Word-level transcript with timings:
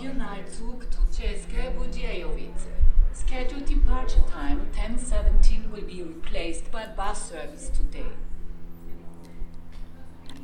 Regionalzug 0.00 0.90
Trucesque 0.90 1.72
Budziejowice. 1.76 2.68
Scheduled 3.12 3.68
departure 3.68 4.24
time 4.32 4.60
1017 4.72 5.70
will 5.70 5.82
be 5.82 6.02
replaced 6.02 6.70
by 6.72 6.84
bus 6.96 7.28
service 7.28 7.70
today. 7.72 8.06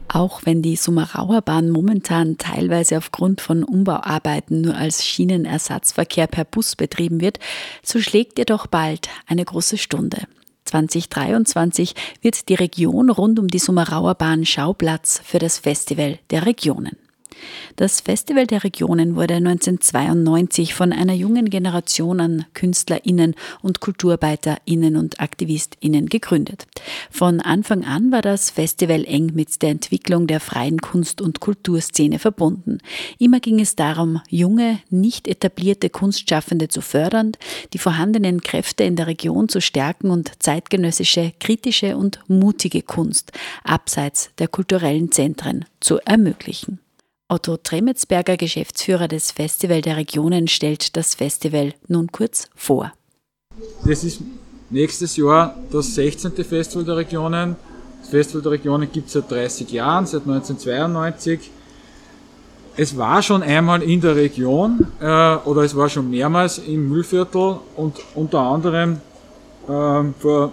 Auch 0.09 0.43
wenn 0.45 0.61
die 0.61 0.77
Sumerauer 0.77 1.41
Bahn 1.41 1.71
momentan 1.71 2.37
teilweise 2.37 2.99
aufgrund 2.99 3.41
von 3.41 3.65
Umbauarbeiten 3.65 4.61
nur 4.61 4.77
als 4.77 5.05
Schienenersatzverkehr 5.07 6.27
per 6.27 6.45
Bus 6.45 6.77
betrieben 6.77 7.23
wird, 7.23 7.39
so 7.83 7.99
schlägt 8.01 8.39
ihr 8.39 8.45
doch 8.45 8.67
bald 8.67 9.09
eine 9.27 9.45
große 9.45 9.79
Stunde. 9.79 10.27
2023 10.67 11.95
wird 12.21 12.51
die 12.51 12.55
Region 12.55 13.09
rund 13.09 13.39
um 13.39 13.49
die 13.49 13.59
Sumerauer 13.59 14.17
Bahn 14.17 14.45
Schauplatz 14.45 15.21
für 15.25 15.39
das 15.39 15.59
Festival 15.59 16.19
der 16.31 16.45
Regionen. 16.45 16.97
Das 17.77 18.01
Festival 18.01 18.47
der 18.47 18.65
Regionen 18.65 19.17
wurde 19.17 19.35
1992 19.35 20.75
von 20.75 20.93
einer 20.93 21.13
jungen 21.13 21.51
Generation 21.51 22.21
an 22.21 22.47
KünstlerInnen 22.55 23.35
und 23.63 23.81
KulturarbeiterInnen 23.81 24.97
und 24.97 25.21
AktivistInnen 25.21 26.09
gegründet. 26.09 26.67
Von 27.11 27.41
Anfang 27.41 27.85
an 27.85 28.13
war 28.13 28.23
das 28.23 28.51
Festival 28.51 29.05
eng 29.05 29.33
mit 29.35 29.63
der 29.63 29.71
Entwicklung 29.71 30.27
der 30.27 30.41
freien 30.41 30.81
Kunst- 30.81 31.21
und 31.21 31.41
Kulturszene 31.41 32.19
verbunden. 32.19 32.79
Immer 33.19 33.41
ging 33.41 33.61
es 33.61 33.77
darum, 33.77 34.21
junge, 34.29 34.81
nicht 34.91 35.29
etablierte 35.29 35.91
Kunstschaffende 35.91 36.69
zu 36.69 36.81
fördern, 36.81 37.33
die 37.73 37.79
vorhandenen 37.79 38.41
Kräfte 38.41 38.85
in 38.85 38.97
der 38.97 39.07
Region 39.07 39.49
zu 39.49 39.61
stärken 39.61 40.11
und 40.11 40.33
zeitgenössische, 40.43 41.33
kritische 41.39 41.97
und 41.97 42.21
mutige 42.29 42.83
Kunst 42.83 43.33
abseits 43.65 44.31
der 44.39 44.49
kulturellen 44.49 45.13
Zentren 45.13 45.65
zu 45.81 45.99
ermöglichen. 46.05 46.81
Otto 47.29 47.57
Tremetsberger, 47.57 48.37
Geschäftsführer 48.37 49.09
des 49.09 49.33
Festival 49.33 49.83
der 49.83 49.97
Regionen, 49.97 50.47
stellt 50.47 50.97
das 50.97 51.17
Festival 51.17 51.75
nun 51.89 52.13
kurz 52.13 52.49
vor. 52.55 52.93
Das 53.85 54.05
ist 54.05 54.21
nächstes 54.71 55.17
Jahr 55.17 55.57
das 55.73 55.93
16. 55.97 56.33
Festival 56.45 56.85
der 56.85 56.97
Regionen. 56.99 57.57
Das 58.01 58.11
Festival 58.11 58.43
der 58.43 58.53
Regionen 58.53 58.93
gibt 58.93 59.09
es 59.09 59.15
seit 59.15 59.29
30 59.29 59.73
Jahren, 59.73 60.07
seit 60.07 60.23
1992. 60.23 61.51
Es 62.77 62.97
war 62.97 63.21
schon 63.23 63.43
einmal 63.43 63.83
in 63.83 64.01
der 64.01 64.15
Region 64.15 64.87
äh, 65.01 65.05
oder 65.05 65.63
es 65.63 65.75
war 65.75 65.89
schon 65.89 66.09
mehrmals 66.09 66.59
im 66.59 66.89
Müllviertel 66.89 67.59
und 67.75 67.97
unter 68.15 68.39
anderem 68.39 69.01
äh, 69.67 70.03
vor 70.21 70.53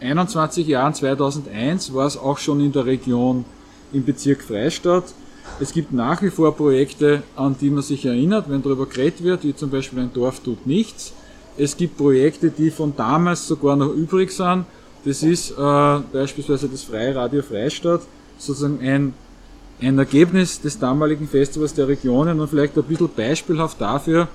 21 0.00 0.66
Jahren, 0.66 0.92
2001, 0.92 1.94
war 1.94 2.06
es 2.06 2.16
auch 2.16 2.38
schon 2.38 2.58
in 2.60 2.72
der 2.72 2.84
Region 2.84 3.44
im 3.94 4.04
Bezirk 4.04 4.42
Freistadt. 4.42 5.04
Es 5.60 5.72
gibt 5.72 5.92
nach 5.92 6.22
wie 6.22 6.30
vor 6.30 6.56
Projekte, 6.56 7.22
an 7.36 7.56
die 7.60 7.70
man 7.70 7.82
sich 7.82 8.04
erinnert, 8.04 8.48
wenn 8.48 8.62
darüber 8.62 8.86
geredet 8.86 9.22
wird, 9.22 9.44
wie 9.44 9.54
zum 9.54 9.70
Beispiel 9.70 10.00
ein 10.00 10.12
Dorf 10.12 10.40
tut 10.40 10.66
nichts. 10.66 11.12
Es 11.56 11.76
gibt 11.76 11.96
Projekte, 11.96 12.50
die 12.50 12.70
von 12.70 12.94
damals 12.96 13.46
sogar 13.46 13.76
noch 13.76 13.92
übrig 13.94 14.32
sind. 14.32 14.64
Das 15.04 15.22
ist 15.22 15.50
äh, 15.52 15.54
beispielsweise 16.12 16.68
das 16.68 16.82
Freie 16.82 17.14
Radio 17.14 17.42
Freistadt, 17.42 18.02
sozusagen 18.38 18.80
ein, 18.80 19.14
ein 19.80 19.98
Ergebnis 19.98 20.60
des 20.60 20.78
damaligen 20.78 21.28
Festivals 21.28 21.74
der 21.74 21.86
Regionen 21.86 22.40
und 22.40 22.48
vielleicht 22.48 22.76
ein 22.76 22.82
bisschen 22.84 23.10
beispielhaft 23.14 23.80
dafür, 23.80 24.28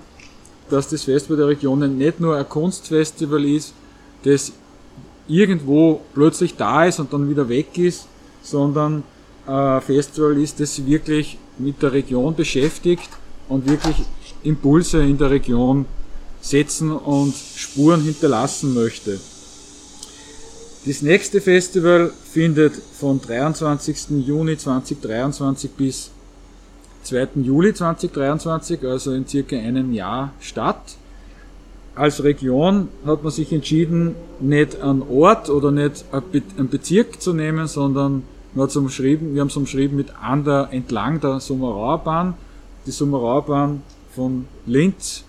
dass 0.70 0.88
das 0.88 1.04
Festival 1.04 1.38
der 1.38 1.48
Regionen 1.48 1.98
nicht 1.98 2.20
nur 2.20 2.38
ein 2.38 2.48
Kunstfestival 2.48 3.44
ist, 3.46 3.74
das 4.24 4.54
irgendwo 5.28 6.02
plötzlich 6.14 6.56
da 6.56 6.86
ist 6.86 7.00
und 7.00 7.12
dann 7.12 7.30
wieder 7.30 7.50
weg 7.50 7.78
ist, 7.78 8.08
sondern 8.42 9.04
äh, 9.50 9.82
Festival 9.82 10.38
ist, 10.38 10.60
das 10.60 10.86
wirklich 10.86 11.38
mit 11.58 11.82
der 11.82 11.92
Region 11.94 12.36
beschäftigt 12.36 13.10
und 13.48 13.68
wirklich 13.68 13.96
Impulse 14.44 15.02
in 15.04 15.18
der 15.18 15.32
Region 15.32 15.86
setzen 16.42 16.92
und 16.92 17.34
Spuren 17.34 18.02
hinterlassen 18.02 18.74
möchte. 18.74 19.20
Das 20.86 21.02
nächste 21.02 21.42
Festival 21.42 22.14
findet 22.32 22.74
von 22.74 23.20
23. 23.20 24.26
Juni 24.26 24.58
2023 24.58 25.72
bis 25.72 26.12
2. 27.04 27.30
Juli 27.36 27.74
2023, 27.74 28.84
also 28.86 29.14
in 29.14 29.28
circa 29.28 29.58
einem 29.58 29.94
Jahr 29.94 30.34
statt. 30.40 30.96
Als 31.96 32.24
Region 32.24 32.88
hat 33.06 33.24
man 33.24 33.32
sich 33.32 33.52
entschieden, 33.52 34.16
nicht 34.40 34.80
einen 34.80 35.02
Ort 35.02 35.50
oder 35.50 35.72
nicht 35.72 36.06
einen 36.14 36.70
Bezirk 36.70 37.22
zu 37.22 37.34
nehmen, 37.34 37.68
sondern 37.68 38.24
wir 38.54 38.64
haben 38.64 39.48
es 39.48 39.56
umschrieben 39.58 39.98
mit 39.98 40.08
an 40.22 40.44
der, 40.44 40.70
entlang 40.72 41.20
der 41.20 41.40
Sommerauerbahn. 41.40 42.34
Die 42.86 42.92
Sommerauerbahn 42.92 43.84
von 44.16 44.46
Linz 44.66 45.24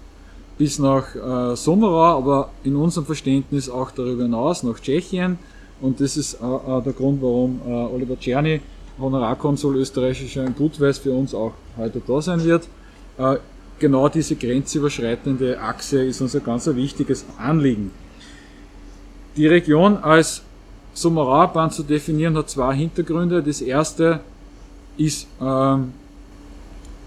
bis 0.57 0.79
nach 0.79 1.15
äh, 1.15 1.57
Sommerau, 1.57 2.19
aber 2.19 2.51
in 2.65 2.77
unserem 2.77 3.07
Verständnis 3.07 3.69
auch 3.71 3.91
darüber 3.91 4.25
hinaus 4.25 4.63
nach 4.63 4.79
Tschechien. 4.79 5.39
Und 5.81 6.01
das 6.01 6.17
ist 6.17 6.35
äh, 6.35 6.45
äh 6.45 6.83
der 6.83 6.93
Grund, 6.93 7.23
warum 7.23 7.61
äh, 7.67 7.71
Oliver 7.71 8.19
Czerny, 8.19 8.61
Honorarkonsul 8.99 9.77
österreichischer 9.77 10.45
in 10.45 10.53
Budweis, 10.53 10.99
für 10.99 11.13
uns 11.13 11.35
auch 11.35 11.53
heute 11.79 12.03
da 12.07 12.21
sein 12.21 12.45
wird. 12.45 12.69
Äh, 13.17 13.37
genau 13.79 14.09
diese 14.09 14.37
grenzüberschreitende 14.37 15.59
Achse 15.61 16.05
ist 16.05 16.21
uns 16.21 16.37
ein 16.37 16.45
ganz 16.45 16.67
wichtiges 16.67 17.25
Anliegen. 17.39 17.91
Die 19.37 19.47
Region 19.47 19.97
als 19.97 20.43
Sommerauerbahn 20.95 21.71
zu 21.71 21.83
definieren 21.83 22.37
hat 22.37 22.51
zwei 22.51 22.75
Hintergründe. 22.75 23.43
Das 23.43 23.61
erste 23.61 24.21
ist, 24.97 25.27
ähm, 25.41 25.93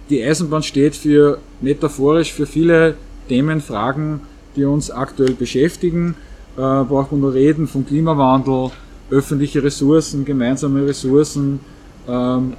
die 0.10 0.24
Eisenbahn 0.24 0.64
steht 0.64 0.96
für 0.96 1.40
metaphorisch 1.62 2.34
für 2.34 2.46
viele 2.46 2.96
Themen, 3.28 3.62
Fragen, 3.62 4.22
die 4.56 4.66
uns 4.66 4.92
aktuell 4.92 5.34
beschäftigen. 5.34 6.16
Äh, 6.56 6.60
braucht 6.60 7.12
man 7.12 7.22
nur 7.22 7.34
reden 7.34 7.68
vom 7.68 7.86
Klimawandel, 7.86 8.72
öffentliche 9.10 9.64
Ressourcen, 9.64 10.26
gemeinsame 10.26 10.86
Ressourcen, 10.86 11.60
ähm, 12.08 12.54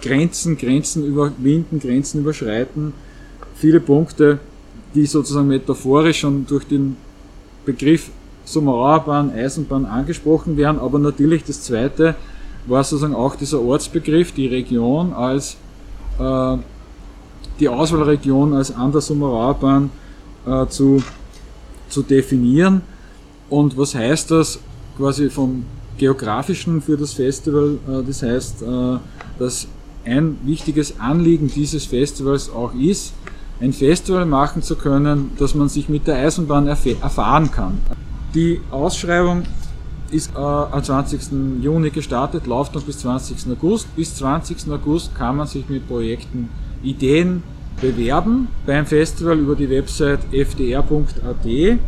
Grenzen, 0.00 0.56
Grenzen 0.56 1.04
überwinden, 1.04 1.80
Grenzen 1.80 2.20
überschreiten. 2.20 2.92
Viele 3.54 3.80
Punkte, 3.80 4.38
die 4.94 5.06
sozusagen 5.06 5.48
metaphorisch 5.48 6.20
schon 6.20 6.46
durch 6.46 6.64
den 6.64 6.96
Begriff 7.64 8.10
Sommerauerbahn, 8.52 9.32
Eisenbahn 9.32 9.86
angesprochen 9.86 10.56
werden, 10.56 10.78
aber 10.78 10.98
natürlich 10.98 11.44
das 11.44 11.62
zweite 11.62 12.14
war 12.66 12.84
sozusagen 12.84 13.14
auch 13.14 13.34
dieser 13.34 13.60
Ortsbegriff, 13.60 14.32
die 14.32 14.46
Region 14.46 15.12
als 15.12 15.56
äh, 16.18 16.56
die 17.60 17.68
Auswahlregion 17.68 18.54
als 18.54 18.74
an 18.74 18.92
der 18.92 19.00
Sommerauerbahn 19.00 19.90
äh, 20.46 20.66
zu, 20.66 21.02
zu 21.88 22.02
definieren. 22.02 22.82
Und 23.48 23.76
was 23.76 23.94
heißt 23.94 24.30
das 24.30 24.60
quasi 24.96 25.30
vom 25.30 25.64
geografischen 25.96 26.80
für 26.80 26.96
das 26.96 27.12
Festival? 27.14 27.78
Äh, 27.88 28.02
das 28.06 28.22
heißt, 28.22 28.62
äh, 28.62 28.98
dass 29.38 29.66
ein 30.04 30.38
wichtiges 30.44 31.00
Anliegen 31.00 31.48
dieses 31.48 31.86
Festivals 31.86 32.50
auch 32.50 32.74
ist, 32.74 33.12
ein 33.60 33.72
Festival 33.72 34.24
machen 34.24 34.62
zu 34.62 34.76
können, 34.76 35.32
dass 35.38 35.54
man 35.54 35.68
sich 35.68 35.88
mit 35.88 36.06
der 36.06 36.16
Eisenbahn 36.16 36.68
erfahren 36.68 37.50
kann. 37.50 37.78
Die 38.34 38.60
Ausschreibung 38.70 39.44
ist 40.10 40.34
äh, 40.34 40.38
am 40.38 40.82
20. 40.82 41.62
Juni 41.62 41.90
gestartet, 41.90 42.46
läuft 42.46 42.74
noch 42.74 42.82
bis 42.82 42.98
20. 42.98 43.50
August. 43.52 43.94
Bis 43.96 44.14
20. 44.16 44.70
August 44.70 45.14
kann 45.14 45.36
man 45.36 45.46
sich 45.46 45.68
mit 45.68 45.88
Projekten, 45.88 46.50
Ideen 46.82 47.42
bewerben 47.80 48.48
beim 48.66 48.86
Festival 48.86 49.38
über 49.38 49.54
die 49.54 49.70
Website 49.70 50.20
fdr.at. 50.32 51.46
Äh, 51.46 51.78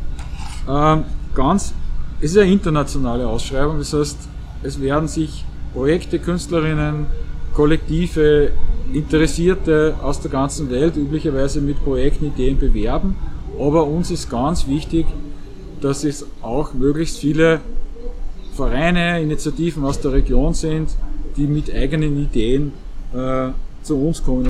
ganz, 1.34 1.74
es 2.20 2.32
ist 2.32 2.38
eine 2.38 2.52
internationale 2.52 3.26
Ausschreibung, 3.26 3.78
das 3.78 3.92
heißt, 3.92 4.18
es 4.62 4.80
werden 4.80 5.08
sich 5.08 5.44
Projekte, 5.74 6.18
Künstlerinnen, 6.18 7.06
Kollektive, 7.54 8.52
Interessierte 8.92 9.94
aus 10.02 10.20
der 10.20 10.30
ganzen 10.30 10.70
Welt 10.70 10.96
üblicherweise 10.96 11.60
mit 11.60 11.82
Projekten, 11.84 12.26
Ideen 12.26 12.58
bewerben. 12.58 13.14
Aber 13.58 13.86
uns 13.86 14.10
ist 14.10 14.28
ganz 14.28 14.66
wichtig, 14.66 15.06
dass 15.80 16.04
es 16.04 16.26
auch 16.42 16.74
möglichst 16.74 17.18
viele 17.18 17.60
Vereine, 18.54 19.20
Initiativen 19.22 19.84
aus 19.84 20.00
der 20.00 20.12
Region 20.12 20.54
sind, 20.54 20.90
die 21.36 21.46
mit 21.46 21.72
eigenen 21.74 22.22
Ideen 22.22 22.72
äh, 23.14 23.50
zu 23.82 23.96
uns 23.96 24.22
kommen. 24.22 24.48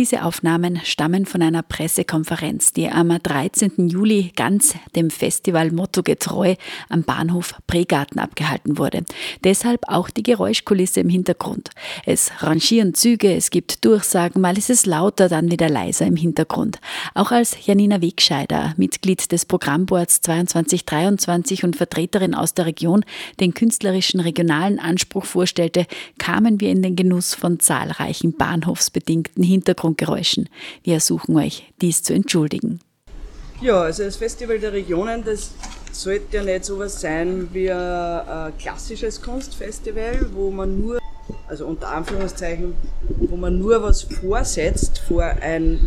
Diese 0.00 0.24
Aufnahmen 0.24 0.80
stammen 0.82 1.26
von 1.26 1.42
einer 1.42 1.62
Pressekonferenz, 1.62 2.72
die 2.72 2.88
am 2.88 3.10
13. 3.10 3.90
Juli 3.90 4.32
ganz 4.34 4.74
dem 4.96 5.10
Festivalmotto 5.10 6.02
getreu 6.02 6.54
am 6.88 7.02
Bahnhof 7.02 7.54
Pregarten 7.66 8.18
abgehalten 8.18 8.78
wurde. 8.78 9.04
Deshalb 9.44 9.82
auch 9.88 10.08
die 10.08 10.22
Geräuschkulisse 10.22 11.00
im 11.00 11.10
Hintergrund. 11.10 11.68
Es 12.06 12.32
rangieren 12.38 12.94
Züge, 12.94 13.34
es 13.34 13.50
gibt 13.50 13.84
Durchsagen, 13.84 14.40
mal 14.40 14.56
ist 14.56 14.70
es 14.70 14.86
lauter, 14.86 15.28
dann 15.28 15.50
wieder 15.50 15.68
leiser 15.68 16.06
im 16.06 16.16
Hintergrund. 16.16 16.80
Auch 17.12 17.30
als 17.30 17.66
Janina 17.66 18.00
Wegscheider, 18.00 18.72
Mitglied 18.78 19.30
des 19.32 19.44
Programmboards 19.44 20.22
2223 20.22 21.62
und 21.62 21.76
Vertreterin 21.76 22.34
aus 22.34 22.54
der 22.54 22.64
Region, 22.64 23.04
den 23.38 23.52
künstlerischen 23.52 24.20
regionalen 24.20 24.78
Anspruch 24.78 25.26
vorstellte, 25.26 25.86
kamen 26.16 26.58
wir 26.58 26.70
in 26.70 26.80
den 26.80 26.96
Genuss 26.96 27.34
von 27.34 27.60
zahlreichen 27.60 28.32
bahnhofsbedingten 28.32 29.44
Hintergrund 29.90 30.20
Hintergrundgeräuschen. 30.20 30.48
Wir 30.82 30.94
ersuchen 30.94 31.36
euch, 31.36 31.72
dies 31.80 32.02
zu 32.02 32.14
entschuldigen. 32.14 32.80
Ja, 33.60 33.82
also 33.82 34.04
das 34.04 34.16
Festival 34.16 34.58
der 34.58 34.72
Regionen, 34.72 35.22
das 35.24 35.52
sollte 35.92 36.38
ja 36.38 36.42
nicht 36.42 36.64
sowas 36.64 37.00
sein 37.00 37.48
wie 37.52 37.70
ein, 37.70 38.52
klassisches 38.58 39.20
Kunstfestival, 39.20 40.30
wo 40.32 40.50
man 40.50 40.80
nur, 40.80 40.98
also 41.46 41.66
unter 41.66 41.88
Anführungszeichen, 41.88 42.74
wo 43.18 43.36
man 43.36 43.58
nur 43.58 43.82
was 43.82 44.02
vorsetzt 44.02 45.00
vor 45.06 45.24
ein 45.24 45.78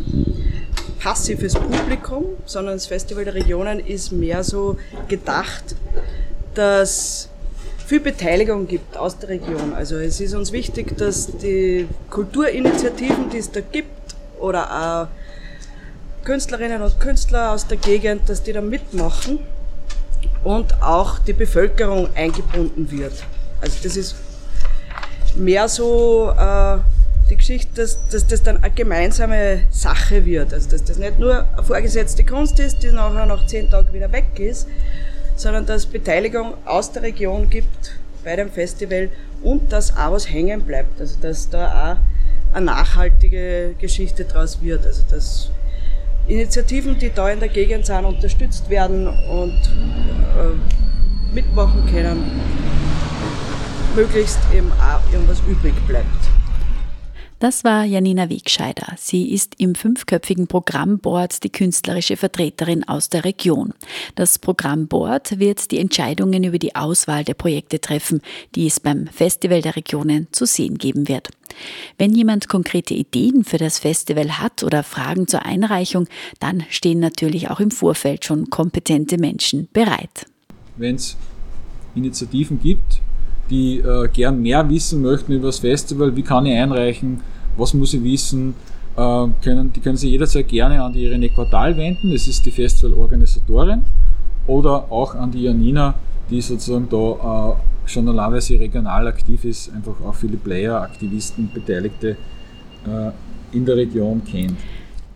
passives 1.00 1.56
Publikum, 1.56 2.26
sondern 2.46 2.76
das 2.76 2.86
Festival 2.86 3.26
der 3.26 3.34
Regionen 3.34 3.80
ist 3.80 4.12
mehr 4.12 4.44
so 4.44 4.78
gedacht, 5.08 5.76
dass 6.54 7.30
viel 7.86 8.00
Beteiligung 8.00 8.68
gibt 8.68 8.98
aus 8.98 9.18
der 9.20 9.30
Region. 9.30 9.74
Also 9.74 9.98
es 9.98 10.20
ist 10.20 10.34
uns 10.34 10.52
wichtig, 10.52 10.98
dass 10.98 11.38
die 11.38 11.88
Kulturinitiativen, 12.10 13.30
die 13.30 13.38
es 13.38 13.52
da 13.52 13.62
gibt, 13.62 14.16
oder 14.40 14.72
auch 14.72 15.08
Künstlerinnen 16.26 16.82
und 16.82 17.00
Künstler 17.00 17.52
aus 17.52 17.68
der 17.68 17.78
Gegend, 17.78 18.30
dass 18.30 18.44
die 18.44 18.54
da 18.54 18.62
mitmachen 18.62 19.40
und 20.44 20.82
auch 20.82 21.20
die 21.20 21.34
Bevölkerung 21.34 22.10
eingebunden 22.16 22.90
wird. 22.92 23.14
Also 23.62 23.78
das 23.84 23.96
ist 23.96 24.16
mehr 25.36 25.68
so 25.68 26.34
äh, 26.38 26.78
die 27.30 27.38
Geschichte, 27.38 27.82
dass, 27.82 28.08
dass 28.08 28.28
das 28.28 28.44
dann 28.44 28.64
eine 28.64 28.74
gemeinsame 28.74 29.64
Sache 29.70 30.26
wird. 30.26 30.54
Also 30.54 30.70
dass 30.70 30.84
das 30.84 30.98
nicht 30.98 31.20
nur 31.20 31.46
eine 31.54 31.64
vorgesetzte 31.64 32.24
Kunst 32.24 32.60
ist, 32.60 32.84
die 32.84 32.92
nachher 32.92 33.26
nach 33.26 33.46
zehn 33.48 33.70
Tagen 33.70 33.94
wieder 33.94 34.12
weg 34.12 34.40
ist, 34.40 34.68
sondern 35.36 35.66
dass 35.66 35.84
es 35.84 35.86
Beteiligung 35.86 36.54
aus 36.66 36.92
der 36.92 37.04
Region 37.04 37.50
gibt 37.50 37.98
bei 38.24 38.36
dem 38.36 38.52
Festival 38.52 39.10
und 39.42 39.72
dass 39.72 39.96
auch 39.98 40.12
was 40.12 40.30
hängen 40.30 40.62
bleibt. 40.62 41.00
Also 41.00 41.18
dass 41.22 41.50
da 41.50 41.94
auch 41.94 42.56
eine 42.56 42.66
nachhaltige 42.68 43.76
Geschichte 43.80 44.26
draus 44.26 44.62
wird. 44.62 44.86
Also 44.86 45.04
dass 45.10 45.50
Initiativen, 46.28 46.98
die 46.98 47.12
da 47.14 47.30
in 47.30 47.40
der 47.40 47.50
Gegend 47.50 47.86
sind, 47.86 48.06
unterstützt 48.06 48.70
werden 48.70 49.08
und 49.08 49.52
äh, 49.52 51.34
mitmachen 51.34 51.86
können, 51.92 52.42
möglichst 53.96 54.40
eben 54.54 54.72
auch 54.74 55.12
irgendwas 55.12 55.42
übrig 55.48 55.74
bleibt. 55.88 56.08
Das 57.44 57.66
war 57.66 57.84
Janina 57.84 58.30
Wegscheider. 58.30 58.96
Sie 58.96 59.34
ist 59.34 59.56
im 59.58 59.76
fünfköpfigen 59.76 60.48
Programmboard 60.48 61.44
die 61.44 61.50
künstlerische 61.50 62.16
Vertreterin 62.16 62.88
aus 62.88 63.10
der 63.10 63.26
Region. 63.26 63.74
Das 64.16 64.40
Programmboard 64.40 65.40
wird 65.40 65.70
die 65.72 65.80
Entscheidungen 65.80 66.46
über 66.46 66.58
die 66.58 66.74
Auswahl 66.74 67.26
der 67.26 67.34
Projekte 67.34 67.82
treffen, 67.82 68.22
die 68.56 68.66
es 68.66 68.80
beim 68.80 69.08
Festival 69.08 69.62
der 69.62 69.76
Regionen 69.76 70.30
zu 70.32 70.46
sehen 70.46 70.78
geben 70.78 71.10
wird. 71.10 71.32
Wenn 71.98 72.16
jemand 72.16 72.48
konkrete 72.48 72.94
Ideen 72.94 73.44
für 73.44 73.58
das 73.58 73.78
Festival 73.78 74.40
hat 74.40 74.64
oder 74.64 74.82
Fragen 74.82 75.28
zur 75.28 75.44
Einreichung, 75.46 76.08
dann 76.40 76.64
stehen 76.70 77.02
natürlich 77.02 77.50
auch 77.50 77.60
im 77.60 77.72
Vorfeld 77.72 78.24
schon 78.24 78.52
kompetente 78.52 79.18
Menschen 79.18 79.68
bereit. 79.74 80.28
Wenn 80.78 80.96
es 80.96 81.18
Initiativen 81.94 82.62
gibt, 82.62 83.02
die 83.50 83.80
äh, 83.80 84.08
gern 84.08 84.42
mehr 84.42 84.68
wissen 84.70 85.02
möchten 85.02 85.34
über 85.34 85.48
das 85.48 85.60
Festival, 85.60 86.16
wie 86.16 86.22
kann 86.22 86.46
ich 86.46 86.58
einreichen, 86.58 87.22
was 87.58 87.74
muss 87.74 87.94
ich 87.94 88.04
wissen, 88.04 88.56
äh, 88.96 89.28
können, 89.44 89.72
die 89.74 89.80
können 89.80 89.98
sich 89.98 90.12
jederzeit 90.12 90.48
gerne 90.48 90.82
an 90.84 90.94
die 90.94 91.06
Irene 91.06 91.30
Quartal 91.30 91.76
wenden, 91.78 92.12
das 92.12 92.28
ist 92.28 92.46
die 92.46 92.52
Festivalorganisatorin, 92.52 93.84
oder 94.48 94.92
auch 94.92 95.16
an 95.16 95.32
die 95.32 95.44
Janina, 95.44 95.96
die 96.30 96.42
sozusagen 96.42 96.88
da 96.90 97.52
äh, 97.52 97.90
schon 97.90 98.06
normalerweise 98.06 98.60
regional 98.60 99.08
aktiv 99.08 99.44
ist, 99.46 99.74
einfach 99.74 99.96
auch 100.06 100.16
viele 100.16 100.38
Player, 100.38 100.82
Aktivisten, 100.82 101.50
Beteiligte 101.54 102.18
äh, 102.86 103.56
in 103.56 103.66
der 103.66 103.76
Region 103.76 104.22
kennt. 104.24 104.58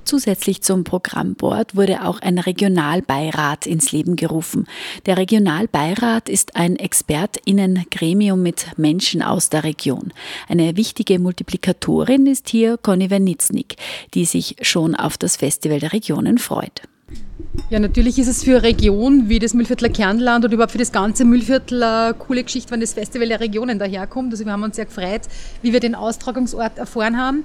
Zusätzlich 0.07 0.61
zum 0.61 0.85
Programmboard 0.85 1.75
wurde 1.75 2.05
auch 2.05 2.21
ein 2.21 2.39
Regionalbeirat 2.39 3.67
ins 3.67 3.91
Leben 3.91 4.15
gerufen. 4.15 4.65
Der 5.05 5.17
Regionalbeirat 5.17 6.29
ist 6.29 6.55
ein 6.55 6.77
Expertinnengremium 6.77 8.41
mit 8.41 8.67
Menschen 8.77 9.21
aus 9.21 9.49
der 9.49 9.65
Region. 9.65 10.13
Eine 10.47 10.77
wichtige 10.77 11.19
Multiplikatorin 11.19 12.25
ist 12.25 12.47
hier 12.47 12.77
Conny 12.77 13.09
Wernitznik, 13.09 13.75
die 14.13 14.23
sich 14.23 14.55
schon 14.61 14.95
auf 14.95 15.17
das 15.17 15.35
Festival 15.35 15.81
der 15.81 15.91
Regionen 15.91 16.37
freut. 16.37 16.83
Ja, 17.69 17.79
natürlich 17.79 18.17
ist 18.17 18.29
es 18.29 18.45
für 18.45 18.51
eine 18.51 18.63
Region 18.63 19.27
wie 19.27 19.39
das 19.39 19.53
Müllviertler 19.53 19.89
Kernland 19.89 20.45
oder 20.45 20.53
überhaupt 20.53 20.71
für 20.71 20.77
das 20.77 20.93
ganze 20.93 21.25
Müllviertel 21.25 21.83
eine 21.83 22.13
coole 22.13 22.45
Geschichte, 22.45 22.71
wenn 22.71 22.79
das 22.79 22.93
Festival 22.93 23.27
der 23.27 23.41
Regionen 23.41 23.77
daherkommt. 23.77 24.31
Also 24.31 24.45
wir 24.45 24.53
haben 24.53 24.63
uns 24.63 24.77
sehr 24.77 24.85
gefreut, 24.85 25.23
wie 25.61 25.73
wir 25.73 25.81
den 25.81 25.95
Austragungsort 25.95 26.77
erfahren 26.77 27.17
haben. 27.17 27.43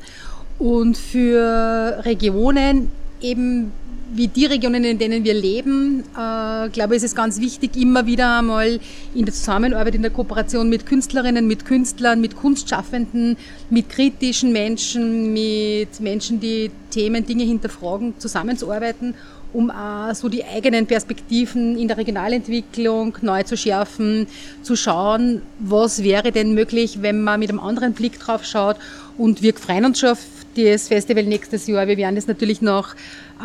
Und 0.63 0.97
für 0.97 1.99
Regionen, 2.05 2.89
eben 3.21 3.73
wie 4.15 4.29
die 4.29 4.47
Regionen, 4.47 4.85
in 4.85 4.97
denen 4.97 5.25
wir 5.25 5.35
leben, 5.35 6.05
äh, 6.17 6.69
glaube 6.69 6.95
ich, 6.95 6.99
ist 6.99 7.03
es 7.03 7.15
ganz 7.17 7.41
wichtig, 7.41 7.77
immer 7.77 8.07
wieder 8.07 8.39
einmal 8.39 8.79
in 9.13 9.25
der 9.25 9.35
Zusammenarbeit, 9.35 9.97
in 9.97 10.03
der 10.03 10.13
Kooperation 10.13 10.69
mit 10.69 10.87
Künstlerinnen, 10.87 11.49
mit 11.49 11.65
Künstlern, 11.65 12.21
mit 12.21 12.37
Kunstschaffenden, 12.37 13.37
mit 13.71 13.89
kritischen 13.89 14.53
Menschen, 14.53 15.33
mit 15.33 15.99
Menschen, 15.99 16.39
die 16.39 16.71
Themen, 16.91 17.27
Dinge 17.27 17.43
hinterfragen, 17.43 18.15
zusammenzuarbeiten, 18.19 19.15
um 19.53 19.71
auch 19.71 20.15
so 20.15 20.29
die 20.29 20.45
eigenen 20.45 20.87
Perspektiven 20.87 21.77
in 21.79 21.89
der 21.89 21.97
Regionalentwicklung 21.97 23.17
neu 23.21 23.43
zu 23.43 23.57
schärfen, 23.57 24.27
zu 24.63 24.77
schauen, 24.77 25.43
was 25.59 26.03
wäre 26.03 26.33
denn 26.33 26.55
möglich, 26.55 27.03
wenn 27.03 27.23
man 27.23 27.41
mit 27.41 27.51
einem 27.51 27.61
anderen 27.61 27.93
Blick 27.93 28.19
drauf 28.19 28.45
schaut. 28.45 28.77
Und 29.19 29.43
wir 29.43 29.55
freuen 29.55 29.85
uns 29.85 30.01
schon 30.01 30.11
auf 30.11 30.25
das 30.57 30.89
Festival 30.89 31.25
nächstes 31.25 31.67
Jahr. 31.67 31.87
Wir 31.87 31.97
werden 31.97 32.17
es 32.17 32.27
natürlich 32.27 32.63
noch 32.63 32.95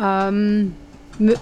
ähm, 0.02 0.74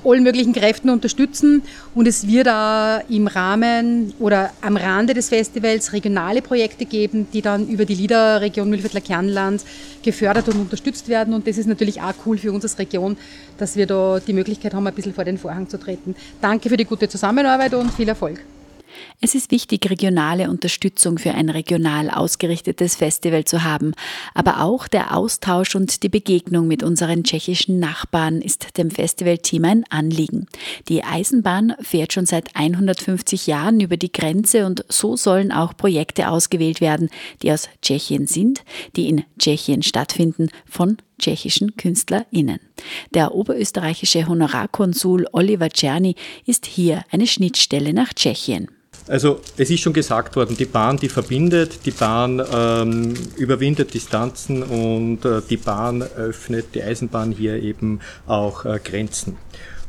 allen 0.05 0.23
möglichen 0.23 0.53
Kräften 0.53 0.91
unterstützen 0.91 1.63
und 1.95 2.07
es 2.07 2.27
wird 2.27 2.49
auch 2.49 3.01
im 3.09 3.27
Rahmen 3.27 4.15
oder 4.19 4.51
am 4.61 4.77
Rande 4.77 5.15
des 5.15 5.29
Festivals 5.29 5.93
regionale 5.93 6.43
Projekte 6.43 6.85
geben, 6.85 7.27
die 7.33 7.43
dann 7.43 7.69
über 7.69 7.85
die 7.85 7.95
LIDA-Region 7.95 8.69
Mühlviertler 8.69 9.01
Kernland 9.01 9.63
gefördert 10.03 10.49
und 10.49 10.61
unterstützt 10.61 11.09
werden 11.09 11.35
und 11.35 11.47
das 11.47 11.59
ist 11.59 11.67
natürlich 11.67 12.01
auch 12.01 12.15
cool 12.25 12.39
für 12.39 12.53
uns 12.53 12.65
als 12.65 12.79
Region, 12.79 13.17
dass 13.59 13.77
wir 13.77 13.87
da 13.87 14.21
die 14.21 14.33
Möglichkeit 14.33 14.75
haben, 14.75 14.87
ein 14.87 14.95
bisschen 14.95 15.15
vor 15.15 15.25
den 15.25 15.39
Vorhang 15.39 15.69
zu 15.69 15.79
treten. 15.79 16.15
Danke 16.41 16.69
für 16.69 16.77
die 16.77 16.85
gute 16.85 17.09
Zusammenarbeit 17.09 17.75
und 17.75 17.93
viel 17.93 18.09
Erfolg. 18.09 18.41
Es 19.21 19.35
ist 19.35 19.51
wichtig, 19.51 19.89
regionale 19.89 20.51
Unterstützung 20.51 21.19
für 21.19 21.33
ein 21.33 21.49
regional 21.49 22.11
ausgerichtetes 22.11 22.97
Festival 22.97 23.45
zu 23.45 23.65
haben. 23.65 23.93
Aber 24.35 24.63
auch 24.63 24.89
der 24.89 25.17
Austausch 25.17 25.75
und 25.75 26.03
die 26.03 26.09
Begegnung 26.09 26.69
mit 26.69 26.83
unseren 26.83 27.25
tschechischen 27.25 27.79
Nachbarn 27.79 28.43
ist 28.43 28.77
dem 28.77 28.91
Festivalteam 28.91 29.65
ein 29.65 29.85
Anliegen. 29.89 30.47
Die 30.89 31.03
Eisenbahn 31.03 31.75
fährt 31.81 32.13
schon 32.13 32.27
seit 32.27 32.55
150 32.55 33.47
Jahren 33.47 33.81
über 33.81 33.97
die 33.97 34.13
Grenze 34.13 34.67
und 34.67 34.85
so 34.89 35.17
sollen 35.17 35.51
auch 35.51 35.77
Projekte 35.77 36.29
ausgewählt 36.29 36.81
werden, 36.81 37.09
die 37.43 37.53
aus 37.53 37.69
Tschechien 37.83 38.27
sind, 38.27 38.65
die 38.97 39.09
in 39.09 39.25
Tschechien 39.39 39.83
stattfinden, 39.83 40.51
von 40.69 40.99
tschechischen 41.19 41.77
KünstlerInnen. 41.77 42.61
Der 43.15 43.35
oberösterreichische 43.35 44.29
Honorarkonsul 44.29 45.27
Oliver 45.33 45.71
Czerny 45.71 46.15
ist 46.45 46.67
hier 46.67 47.05
eine 47.11 47.27
Schnittstelle 47.27 47.95
nach 47.95 48.13
Tschechien. 48.13 48.69
Also 49.09 49.41
es 49.57 49.71
ist 49.71 49.81
schon 49.81 49.93
gesagt 49.93 50.35
worden, 50.35 50.57
die 50.57 50.65
Bahn, 50.65 50.97
die 50.97 51.09
verbindet, 51.09 51.87
die 51.87 51.93
Bahn 51.93 52.43
ähm, 52.53 53.15
überwindet 53.37 53.95
Distanzen 53.95 54.65
und 54.65 55.25
äh, 55.25 55.43
die 55.49 55.59
Bahn 55.59 56.03
öffnet, 56.03 56.75
die 56.75 56.83
Eisenbahn 56.83 57.31
hier 57.31 57.63
eben 57.63 58.01
auch 58.27 58.65
äh, 58.65 58.81
Grenzen. 58.83 59.37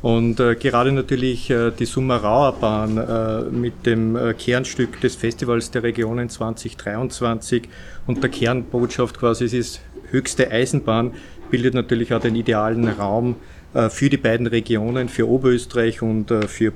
Und 0.02 0.38
äh, 0.38 0.54
gerade 0.54 0.92
natürlich 0.92 1.50
äh, 1.50 1.72
die 1.76 1.84
Summerauer 1.84 2.52
Bahn 2.52 2.96
äh, 2.96 3.50
mit 3.50 3.84
dem 3.86 4.14
äh, 4.14 4.34
Kernstück 4.34 5.00
des 5.00 5.16
Festivals 5.16 5.72
der 5.72 5.82
Regionen 5.82 6.28
2023 6.28 7.68
und 8.06 8.22
der 8.22 8.30
Kernbotschaft 8.30 9.18
quasi, 9.18 9.46
es 9.46 9.52
ist 9.52 9.80
höchste 10.10 10.52
Eisenbahn, 10.52 11.14
bildet 11.50 11.74
natürlich 11.74 12.14
auch 12.14 12.20
den 12.20 12.36
idealen 12.36 12.86
Raum 12.86 13.34
äh, 13.74 13.90
für 13.90 14.08
die 14.08 14.16
beiden 14.16 14.46
Regionen, 14.46 15.08
für 15.08 15.28
Oberösterreich 15.28 16.02
und 16.02 16.30
äh, 16.30 16.46
für 16.46 16.72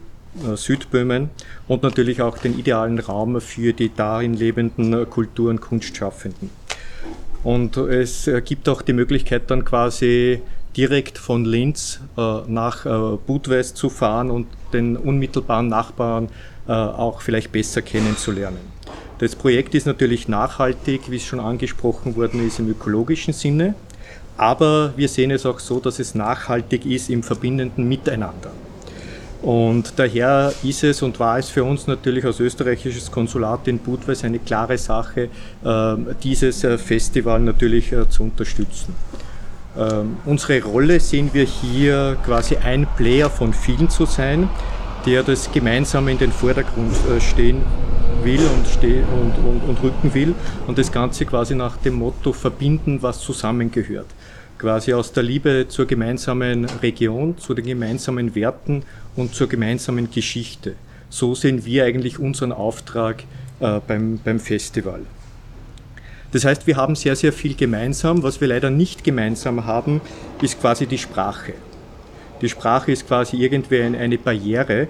Südböhmen 0.54 1.30
und 1.68 1.82
natürlich 1.82 2.22
auch 2.22 2.38
den 2.38 2.58
idealen 2.58 2.98
Raum 2.98 3.40
für 3.40 3.72
die 3.72 3.94
darin 3.94 4.34
lebenden 4.34 4.92
äh, 4.92 5.04
Kultur- 5.04 5.50
und 5.50 5.60
Kunstschaffenden. 5.60 6.50
Und 7.44 7.76
es 7.76 8.30
gibt 8.44 8.68
auch 8.68 8.82
die 8.82 8.92
Möglichkeit 8.92 9.50
dann 9.50 9.64
quasi 9.64 10.40
direkt 10.76 11.18
von 11.18 11.44
Linz 11.44 12.00
äh, 12.16 12.40
nach 12.46 12.86
Budweis 13.26 13.74
zu 13.74 13.90
fahren 13.90 14.30
und 14.30 14.46
den 14.72 14.96
unmittelbaren 14.96 15.68
Nachbarn 15.68 16.28
auch 16.68 17.20
vielleicht 17.20 17.50
besser 17.50 17.82
kennenzulernen. 17.82 18.60
Das 19.18 19.34
Projekt 19.34 19.74
ist 19.74 19.86
natürlich 19.86 20.28
nachhaltig, 20.28 21.10
wie 21.10 21.16
es 21.16 21.24
schon 21.24 21.40
angesprochen 21.40 22.14
worden 22.14 22.46
ist, 22.46 22.60
im 22.60 22.68
ökologischen 22.68 23.34
Sinne, 23.34 23.74
aber 24.36 24.92
wir 24.96 25.08
sehen 25.08 25.32
es 25.32 25.44
auch 25.44 25.58
so, 25.58 25.80
dass 25.80 25.98
es 25.98 26.14
nachhaltig 26.14 26.86
ist 26.86 27.10
im 27.10 27.22
verbindenden 27.22 27.88
Miteinander. 27.88 28.52
Und 29.42 29.94
daher 29.96 30.52
ist 30.62 30.84
es 30.84 31.02
und 31.02 31.18
war 31.18 31.36
es 31.38 31.50
für 31.50 31.64
uns 31.64 31.88
natürlich 31.88 32.24
als 32.24 32.38
österreichisches 32.38 33.10
Konsulat 33.10 33.66
in 33.66 33.78
Budweis 33.78 34.22
eine 34.22 34.38
klare 34.38 34.78
Sache, 34.78 35.28
ähm, 35.64 36.06
dieses 36.22 36.62
äh, 36.62 36.78
Festival 36.78 37.40
natürlich 37.40 37.92
äh, 37.92 38.08
zu 38.08 38.22
unterstützen. 38.22 38.94
Ähm, 39.76 40.18
unsere 40.26 40.62
Rolle 40.62 41.00
sehen 41.00 41.30
wir 41.32 41.44
hier 41.44 42.16
quasi 42.24 42.56
ein 42.56 42.86
Player 42.96 43.28
von 43.28 43.52
vielen 43.52 43.90
zu 43.90 44.06
sein, 44.06 44.48
der 45.06 45.24
das 45.24 45.50
Gemeinsame 45.50 46.12
in 46.12 46.18
den 46.18 46.30
Vordergrund 46.30 46.94
äh, 47.10 47.20
stehen 47.20 47.62
will 48.22 48.40
und, 48.40 48.66
steh 48.68 49.00
und, 49.00 49.34
und, 49.44 49.68
und 49.68 49.82
rücken 49.82 50.14
will 50.14 50.34
und 50.68 50.78
das 50.78 50.92
Ganze 50.92 51.24
quasi 51.26 51.56
nach 51.56 51.76
dem 51.78 51.94
Motto 51.94 52.32
verbinden, 52.32 53.02
was 53.02 53.18
zusammengehört. 53.18 54.06
Quasi 54.62 54.94
aus 54.94 55.12
der 55.12 55.24
Liebe 55.24 55.66
zur 55.66 55.86
gemeinsamen 55.86 56.66
Region, 56.66 57.36
zu 57.36 57.52
den 57.52 57.66
gemeinsamen 57.66 58.36
Werten 58.36 58.84
und 59.16 59.34
zur 59.34 59.48
gemeinsamen 59.48 60.08
Geschichte. 60.08 60.76
So 61.10 61.34
sehen 61.34 61.64
wir 61.64 61.84
eigentlich 61.84 62.20
unseren 62.20 62.52
Auftrag 62.52 63.24
äh, 63.58 63.80
beim, 63.84 64.20
beim 64.22 64.38
Festival. 64.38 65.00
Das 66.30 66.44
heißt, 66.44 66.68
wir 66.68 66.76
haben 66.76 66.94
sehr, 66.94 67.16
sehr 67.16 67.32
viel 67.32 67.56
gemeinsam. 67.56 68.22
Was 68.22 68.40
wir 68.40 68.46
leider 68.46 68.70
nicht 68.70 69.02
gemeinsam 69.02 69.64
haben, 69.64 70.00
ist 70.40 70.60
quasi 70.60 70.86
die 70.86 70.98
Sprache. 70.98 71.54
Die 72.40 72.48
Sprache 72.48 72.92
ist 72.92 73.08
quasi 73.08 73.38
irgendwie 73.38 73.82
eine 73.82 74.16
Barriere. 74.16 74.86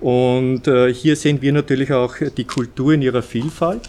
Und 0.00 0.68
äh, 0.68 0.94
hier 0.94 1.16
sehen 1.16 1.42
wir 1.42 1.52
natürlich 1.52 1.92
auch 1.92 2.14
die 2.36 2.44
Kultur 2.44 2.92
in 2.92 3.02
ihrer 3.02 3.22
Vielfalt 3.22 3.88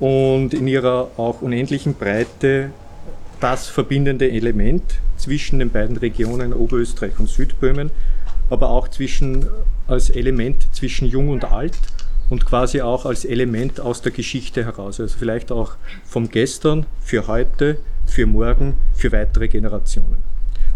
und 0.00 0.54
in 0.54 0.66
ihrer 0.66 1.10
auch 1.18 1.42
unendlichen 1.42 1.92
Breite 1.92 2.70
das 3.42 3.66
verbindende 3.66 4.30
Element 4.30 5.00
zwischen 5.16 5.58
den 5.58 5.70
beiden 5.70 5.96
Regionen 5.96 6.52
Oberösterreich 6.52 7.18
und 7.18 7.28
Südböhmen, 7.28 7.90
aber 8.50 8.70
auch 8.70 8.86
zwischen, 8.86 9.46
als 9.88 10.10
Element 10.10 10.68
zwischen 10.72 11.08
Jung 11.08 11.28
und 11.28 11.44
Alt 11.44 11.76
und 12.30 12.46
quasi 12.46 12.82
auch 12.82 13.04
als 13.04 13.24
Element 13.24 13.80
aus 13.80 14.00
der 14.00 14.12
Geschichte 14.12 14.64
heraus. 14.64 15.00
Also 15.00 15.18
vielleicht 15.18 15.50
auch 15.50 15.72
vom 16.04 16.28
Gestern, 16.28 16.86
für 17.00 17.26
heute, 17.26 17.78
für 18.06 18.26
morgen, 18.26 18.74
für 18.94 19.10
weitere 19.10 19.48
Generationen. 19.48 20.18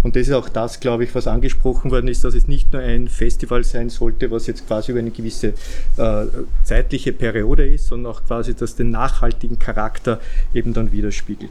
Und 0.03 0.17
das 0.17 0.29
ist 0.29 0.35
auch 0.35 0.49
das, 0.49 0.81
glaube 0.81 1.05
ich, 1.05 1.15
was 1.15 1.27
angesprochen 1.27 1.91
worden 1.91 2.09
ist, 2.09 2.25
dass 2.25 2.35
es 2.35 2.49
nicht 2.49 2.73
nur 2.73 2.83
ein 2.83 3.09
Festival 3.09 3.63
sein 3.63 3.91
sollte, 3.91 4.31
was 4.31 4.47
jetzt 4.49 4.67
quasi 4.67 4.91
über 4.91 5.01
eine 5.01 5.11
gewisse 5.11 5.55
äh, 5.97 6.27
zeitliche 6.65 7.13
Periode 7.13 7.67
ist, 7.67 7.87
sondern 7.87 8.13
auch 8.13 8.25
quasi, 8.25 8.55
dass 8.55 8.75
den 8.75 8.91
nachhaltigen 8.91 9.59
Charakter 9.59 10.21
eben 10.53 10.75
dann 10.75 10.93
widerspiegelt. 10.93 11.51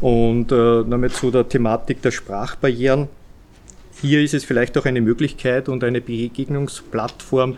Und 0.00 0.52
äh, 0.52 0.84
damit 0.84 1.14
zu 1.14 1.30
der 1.30 1.48
Thematik 1.48 2.02
der 2.02 2.10
Sprachbarrieren. 2.10 3.08
Hier 4.00 4.22
ist 4.22 4.34
es 4.34 4.44
vielleicht 4.44 4.78
auch 4.78 4.84
eine 4.84 5.00
Möglichkeit 5.00 5.68
und 5.68 5.82
eine 5.82 6.00
Begegnungsplattform, 6.00 7.56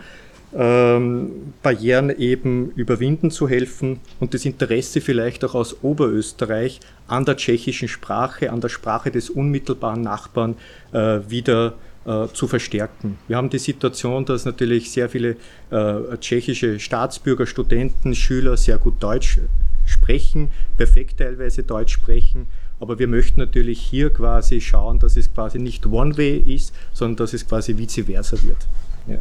ähm, 0.53 1.53
Barrieren 1.61 2.09
eben 2.09 2.71
überwinden 2.75 3.31
zu 3.31 3.47
helfen 3.47 3.99
und 4.19 4.33
das 4.33 4.45
Interesse 4.45 5.01
vielleicht 5.01 5.45
auch 5.45 5.55
aus 5.55 5.83
Oberösterreich 5.83 6.79
an 7.07 7.25
der 7.25 7.37
tschechischen 7.37 7.87
Sprache, 7.87 8.51
an 8.51 8.59
der 8.59 8.69
Sprache 8.69 9.11
des 9.11 9.29
unmittelbaren 9.29 10.01
Nachbarn 10.01 10.55
äh, 10.91 11.19
wieder 11.27 11.75
äh, 12.05 12.27
zu 12.33 12.47
verstärken. 12.47 13.17
Wir 13.27 13.37
haben 13.37 13.49
die 13.49 13.59
Situation, 13.59 14.25
dass 14.25 14.45
natürlich 14.45 14.91
sehr 14.91 15.09
viele 15.09 15.37
äh, 15.69 16.17
tschechische 16.19 16.79
Staatsbürger, 16.79 17.45
Studenten, 17.45 18.15
Schüler 18.15 18.57
sehr 18.57 18.77
gut 18.77 18.95
Deutsch 18.99 19.39
sprechen, 19.85 20.49
perfekt 20.77 21.17
teilweise 21.17 21.63
Deutsch 21.63 21.93
sprechen, 21.93 22.47
aber 22.79 22.97
wir 22.97 23.07
möchten 23.07 23.39
natürlich 23.39 23.79
hier 23.79 24.09
quasi 24.09 24.59
schauen, 24.59 24.99
dass 24.99 25.15
es 25.15 25.33
quasi 25.33 25.59
nicht 25.59 25.85
One-Way 25.85 26.37
ist, 26.37 26.73
sondern 26.93 27.17
dass 27.17 27.33
es 27.33 27.47
quasi 27.47 27.77
vice 27.77 28.05
versa 28.05 28.37
wird. 28.43 28.67
Ja. 29.07 29.19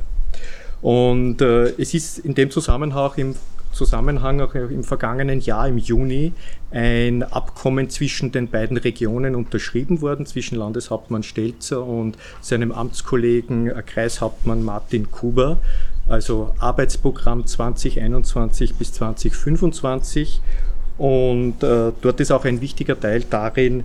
Und 0.81 1.43
äh, 1.43 1.69
es 1.77 1.93
ist 1.93 2.19
in 2.21 2.35
dem 2.35 2.51
Zusammenhang 2.51 3.13
im 3.17 3.35
Zusammenhang 3.73 4.41
auch 4.41 4.55
im 4.55 4.83
vergangenen 4.83 5.41
Jahr 5.41 5.69
im 5.69 5.79
Juni 5.79 6.33
ein 6.73 7.23
Abkommen 7.23 7.89
zwischen 7.89 8.33
den 8.33 8.49
beiden 8.49 8.77
Regionen 8.77 9.37
unterschrieben 9.37 10.01
worden, 10.01 10.27
zwischen 10.27 10.57
Landeshauptmann 10.57 11.23
Stelzer 11.23 11.85
und 11.85 12.17
seinem 12.41 12.73
Amtskollegen 12.73 13.69
äh, 13.69 13.83
Kreishauptmann 13.85 14.65
Martin 14.65 15.11
Kuber, 15.11 15.59
also 16.11 16.55
Arbeitsprogramm 16.59 17.47
2021 17.47 18.75
bis 18.75 18.93
2025. 18.93 20.41
Und 20.99 21.63
äh, 21.63 21.93
dort 22.03 22.21
ist 22.21 22.31
auch 22.31 22.45
ein 22.45 22.61
wichtiger 22.61 22.99
Teil 22.99 23.25
darin, 23.29 23.85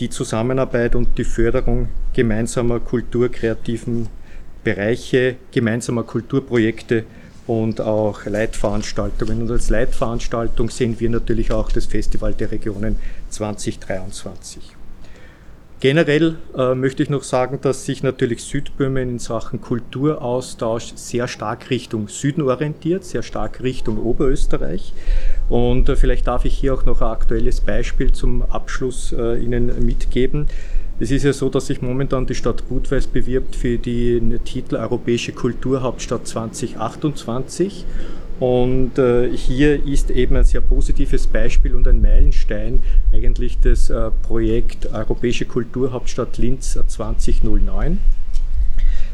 die 0.00 0.10
Zusammenarbeit 0.10 0.94
und 0.94 1.16
die 1.16 1.24
Förderung 1.24 1.88
gemeinsamer 2.12 2.80
kulturkreativen 2.80 4.08
Bereiche 4.64 5.36
gemeinsamer 5.52 6.02
Kulturprojekte 6.02 7.04
und 7.46 7.80
auch 7.80 8.26
Leitveranstaltungen. 8.26 9.42
Und 9.42 9.50
als 9.52 9.70
Leitveranstaltung 9.70 10.70
sehen 10.70 10.98
wir 10.98 11.08
natürlich 11.08 11.52
auch 11.52 11.70
das 11.70 11.86
Festival 11.86 12.34
der 12.34 12.50
Regionen 12.50 12.96
2023. 13.30 14.74
Generell 15.78 16.36
äh, 16.56 16.74
möchte 16.74 17.02
ich 17.02 17.10
noch 17.10 17.22
sagen, 17.22 17.58
dass 17.60 17.84
sich 17.84 18.02
natürlich 18.02 18.42
Südböhmen 18.42 19.10
in 19.10 19.18
Sachen 19.18 19.60
Kulturaustausch 19.60 20.92
sehr 20.94 21.28
stark 21.28 21.68
Richtung 21.68 22.08
Süden 22.08 22.40
orientiert, 22.42 23.04
sehr 23.04 23.22
stark 23.22 23.62
Richtung 23.62 23.98
Oberösterreich. 23.98 24.94
Und 25.50 25.90
äh, 25.90 25.96
vielleicht 25.96 26.28
darf 26.28 26.46
ich 26.46 26.56
hier 26.56 26.72
auch 26.72 26.86
noch 26.86 27.02
ein 27.02 27.08
aktuelles 27.08 27.60
Beispiel 27.60 28.10
zum 28.10 28.40
Abschluss 28.42 29.12
äh, 29.12 29.36
Ihnen 29.36 29.84
mitgeben. 29.84 30.46
Es 30.98 31.10
ist 31.10 31.24
ja 31.24 31.34
so, 31.34 31.50
dass 31.50 31.66
sich 31.66 31.82
momentan 31.82 32.24
die 32.24 32.34
Stadt 32.34 32.66
Budweis 32.70 33.06
bewirbt 33.06 33.54
für 33.54 33.76
den 33.76 34.42
Titel 34.44 34.76
Europäische 34.76 35.32
Kulturhauptstadt 35.32 36.26
2028. 36.26 37.84
Und 38.38 38.98
äh, 38.98 39.34
hier 39.34 39.86
ist 39.86 40.10
eben 40.10 40.36
ein 40.36 40.44
sehr 40.44 40.60
positives 40.60 41.26
Beispiel 41.26 41.74
und 41.74 41.88
ein 41.88 42.02
Meilenstein 42.02 42.82
eigentlich 43.12 43.58
das 43.60 43.88
äh, 43.88 44.10
Projekt 44.22 44.92
Europäische 44.92 45.46
Kulturhauptstadt 45.46 46.36
Linz 46.36 46.78
2009 46.86 47.98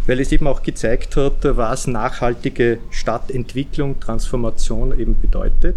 weil 0.07 0.21
es 0.21 0.33
eben 0.33 0.47
auch 0.47 0.62
gezeigt 0.62 1.17
hat, 1.17 1.37
was 1.43 1.87
nachhaltige 1.87 2.79
Stadtentwicklung, 2.91 4.00
Transformation 4.00 4.99
eben 4.99 5.17
bedeutet. 5.21 5.76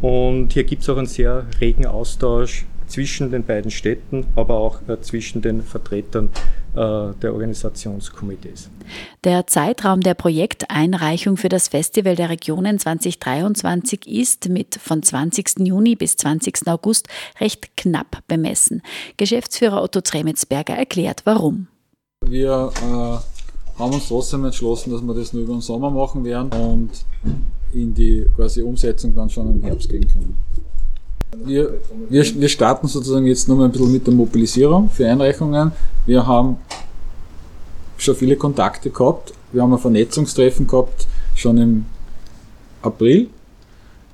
Und 0.00 0.54
hier 0.54 0.64
gibt 0.64 0.82
es 0.82 0.88
auch 0.88 0.96
einen 0.96 1.06
sehr 1.06 1.46
regen 1.60 1.86
Austausch 1.86 2.64
zwischen 2.92 3.30
den 3.30 3.44
beiden 3.44 3.70
Städten, 3.70 4.26
aber 4.36 4.58
auch 4.58 4.86
äh, 4.86 5.00
zwischen 5.00 5.40
den 5.40 5.62
Vertretern 5.62 6.28
äh, 6.74 7.14
der 7.22 7.32
Organisationskomitees. 7.32 8.68
Der 9.24 9.46
Zeitraum 9.46 10.00
der 10.00 10.12
Projekteinreichung 10.12 11.38
für 11.38 11.48
das 11.48 11.68
Festival 11.68 12.16
der 12.16 12.28
Regionen 12.28 12.78
2023 12.78 14.06
ist 14.06 14.50
mit 14.50 14.74
von 14.74 15.02
20. 15.02 15.60
Juni 15.60 15.96
bis 15.96 16.16
20. 16.16 16.68
August 16.68 17.08
recht 17.40 17.76
knapp 17.78 18.22
bemessen. 18.28 18.82
Geschäftsführer 19.16 19.82
Otto 19.82 20.02
Tremetsberger 20.02 20.74
erklärt, 20.74 21.22
warum. 21.24 21.68
Wir 22.26 22.70
äh, 22.76 23.78
haben 23.80 23.94
uns 23.94 24.08
trotzdem 24.08 24.44
entschlossen, 24.44 24.92
dass 24.92 25.00
wir 25.00 25.14
das 25.14 25.32
nur 25.32 25.44
über 25.44 25.54
den 25.54 25.62
Sommer 25.62 25.90
machen 25.90 26.24
werden 26.24 26.52
und 26.52 26.90
in 27.72 27.94
die 27.94 28.26
quasi 28.36 28.60
Umsetzung 28.60 29.14
dann 29.14 29.30
schon 29.30 29.50
im 29.50 29.62
Herbst 29.62 29.88
gehen 29.88 30.06
können. 30.06 30.36
Wir, 31.36 31.80
wir, 32.10 32.24
wir 32.40 32.48
starten 32.48 32.88
sozusagen 32.88 33.26
jetzt 33.26 33.48
nochmal 33.48 33.66
ein 33.66 33.72
bisschen 33.72 33.90
mit 33.90 34.06
der 34.06 34.12
Mobilisierung 34.12 34.90
für 34.90 35.08
Einreichungen. 35.08 35.72
Wir 36.04 36.26
haben 36.26 36.58
schon 37.96 38.14
viele 38.14 38.36
Kontakte 38.36 38.90
gehabt. 38.90 39.32
Wir 39.50 39.62
haben 39.62 39.72
ein 39.72 39.78
Vernetzungstreffen 39.78 40.66
gehabt, 40.66 41.06
schon 41.34 41.56
im 41.56 41.86
April 42.82 43.28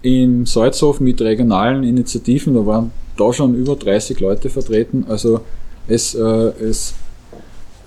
in 0.02 0.46
Salzhof 0.46 1.00
mit 1.00 1.20
regionalen 1.20 1.82
Initiativen. 1.82 2.54
Da 2.54 2.64
waren 2.64 2.92
da 3.16 3.32
schon 3.32 3.56
über 3.56 3.74
30 3.74 4.20
Leute 4.20 4.48
vertreten. 4.48 5.04
Also 5.08 5.40
es, 5.88 6.14
äh, 6.14 6.20
es 6.20 6.94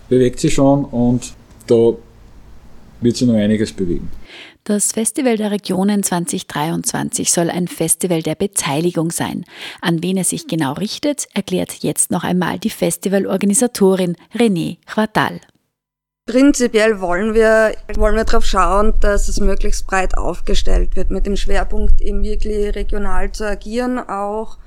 bewegt 0.10 0.42
sich 0.42 0.54
schon 0.54 0.84
und 0.84 1.34
da 1.68 1.94
wird 3.00 3.16
sich 3.16 3.28
noch 3.28 3.36
einiges 3.36 3.72
bewegen. 3.72 4.10
Das 4.64 4.92
Festival 4.92 5.38
der 5.38 5.50
Regionen 5.50 6.04
2023 6.04 7.32
soll 7.32 7.50
ein 7.50 7.68
Festival 7.68 8.22
der 8.22 8.36
Beteiligung 8.36 9.10
sein. 9.10 9.44
An 9.82 10.04
wen 10.04 10.18
es 10.18 10.30
sich 10.30 10.46
genau 10.46 10.74
richtet, 10.74 11.28
erklärt 11.34 11.82
jetzt 11.82 12.12
noch 12.12 12.24
einmal 12.24 12.60
die 12.60 12.70
Festivalorganisatorin 12.70 14.16
René 14.36 14.78
Quartal. 14.86 15.42
Prinzipiell 16.28 17.02
wollen 17.02 17.34
wir, 17.34 17.76
wollen 17.96 18.16
wir 18.16 18.24
darauf 18.24 18.46
schauen, 18.46 18.94
dass 19.02 19.28
es 19.30 19.40
möglichst 19.40 19.88
breit 19.88 20.16
aufgestellt 20.16 20.96
wird, 20.96 21.10
mit 21.10 21.26
dem 21.26 21.38
Schwerpunkt 21.38 22.00
eben 22.00 22.22
wirklich 22.22 22.76
regional 22.76 23.32
zu 23.32 23.48
agieren 23.48 23.98
auch. 23.98 24.60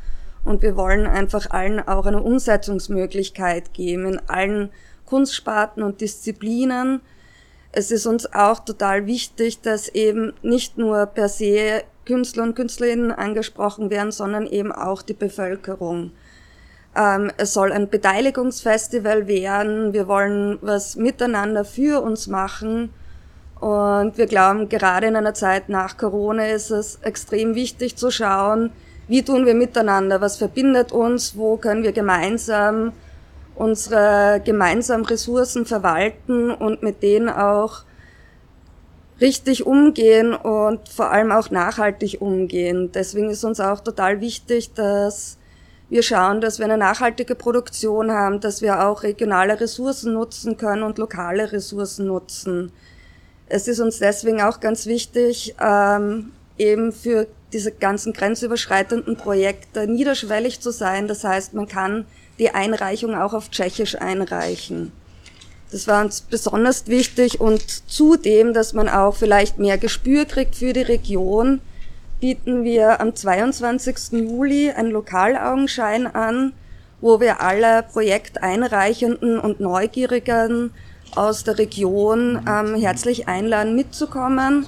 Und 0.45 0.63
wir 0.63 0.77
wollen 0.77 1.07
einfach 1.07 1.51
allen 1.51 1.79
auch 1.79 2.07
eine 2.07 2.21
Umsetzungsmöglichkeit 2.21 3.73
geben 3.73 4.07
in 4.07 4.19
allen 4.29 4.71
Kunstsparten 5.07 5.85
und 5.85 6.01
Disziplinen 6.01 7.01
es 7.77 7.91
ist 7.91 8.07
uns 8.07 8.33
auch 8.33 8.61
total 8.61 9.07
wichtig, 9.07 9.61
dass 9.61 9.89
eben 9.89 10.33
nicht 10.43 10.79
nur 10.79 11.07
per 11.07 11.29
se 11.29 11.83
Künstler 12.07 12.45
und 12.45 12.55
Künstlerinnen 12.55 13.11
angesprochen 13.11 13.91
werden, 13.91 14.13
sondern 14.13 14.47
eben 14.47 14.71
auch 14.71 15.03
die 15.03 15.15
Bevölkerung. 15.15 16.13
Ähm, 16.97 17.33
es 17.37 17.53
soll 17.53 17.73
ein 17.73 17.89
Beteiligungsfestival 17.89 19.27
werden. 19.27 19.93
Wir 19.93 20.07
wollen 20.07 20.59
was 20.61 20.97
miteinander 20.97 21.65
für 21.65 22.01
uns 22.01 22.29
machen. 22.29 22.91
Und 23.59 24.19
wir 24.19 24.27
glauben, 24.27 24.69
gerade 24.69 25.07
in 25.09 25.17
einer 25.17 25.35
Zeit 25.35 25.69
nach 25.69 25.97
Corona 25.97 26.47
ist 26.49 26.71
es 26.71 26.99
extrem 27.03 27.55
wichtig 27.55 27.97
zu 27.97 28.11
schauen, 28.11 28.71
wie 29.09 29.23
tun 29.23 29.47
wir 29.47 29.55
miteinander, 29.55 30.21
was 30.21 30.37
verbindet 30.37 30.93
uns, 30.93 31.37
wo 31.37 31.57
können 31.57 31.83
wir 31.83 31.93
gemeinsam 31.93 32.93
unsere 33.55 34.41
gemeinsamen 34.45 35.05
Ressourcen 35.05 35.67
verwalten 35.67 36.51
und 36.51 36.83
mit 36.83 37.03
denen 37.03 37.29
auch 37.29 37.85
richtig 39.21 39.67
umgehen 39.67 40.35
und 40.35 40.89
vor 40.89 41.11
allem 41.11 41.31
auch 41.31 41.51
nachhaltig 41.51 42.21
umgehen. 42.21 42.91
Deswegen 42.93 43.31
ist 43.31 43.45
uns 43.45 43.61
auch 43.61 43.81
total 43.81 44.21
wichtig, 44.21 44.75
dass 44.75 45.39
wir 45.89 46.03
schauen, 46.03 46.41
dass 46.41 46.59
wir 46.59 46.65
eine 46.65 46.79
nachhaltige 46.79 47.35
Produktion 47.35 48.11
haben, 48.11 48.41
dass 48.41 48.63
wir 48.63 48.85
auch 48.87 49.03
regionale 49.03 49.61
Ressourcen 49.61 50.15
nutzen 50.15 50.57
können 50.57 50.83
und 50.83 50.99
lokale 50.99 51.53
Ressourcen 51.53 52.07
nutzen. 52.07 52.73
Es 53.47 53.69
ist 53.69 53.81
uns 53.81 53.99
deswegen 53.99 54.41
auch 54.41 54.61
ganz 54.61 54.87
wichtig, 54.87 55.55
ähm, 55.61 56.33
eben 56.59 56.93
für 56.93 57.27
diese 57.53 57.71
ganzen 57.71 58.13
grenzüberschreitenden 58.13 59.17
Projekte 59.17 59.87
niederschwellig 59.87 60.61
zu 60.61 60.71
sein. 60.71 61.07
Das 61.07 61.23
heißt, 61.23 61.55
man 61.55 61.69
kann 61.69 62.07
die 62.39 62.51
Einreichung 62.51 63.15
auch 63.15 63.33
auf 63.33 63.51
Tschechisch 63.51 63.97
einreichen. 63.97 64.93
Das 65.71 65.89
war 65.89 66.05
uns 66.05 66.21
besonders 66.21 66.87
wichtig 66.87 67.41
und 67.41 67.91
zudem, 67.91 68.53
dass 68.53 68.75
man 68.75 68.89
auch 68.89 69.17
vielleicht 69.17 69.59
mehr 69.59 69.79
Gespür 69.79 70.25
kriegt 70.25 70.55
für 70.57 70.73
die 70.73 70.83
Region, 70.83 71.61
bieten 72.21 72.65
wir 72.65 73.01
am 73.01 73.15
22. 73.15 74.13
Juli 74.13 74.71
einen 74.71 74.91
Lokalaugenschein 74.91 76.07
an, 76.07 76.53
wo 77.01 77.21
wir 77.21 77.41
alle 77.41 77.83
Projekteinreichenden 77.83 79.39
und 79.39 79.61
Neugierigen 79.61 80.71
aus 81.17 81.45
der 81.45 81.59
Region 81.59 82.43
ähm, 82.49 82.75
herzlich 82.77 83.29
einladen, 83.29 83.77
mitzukommen. 83.77 84.67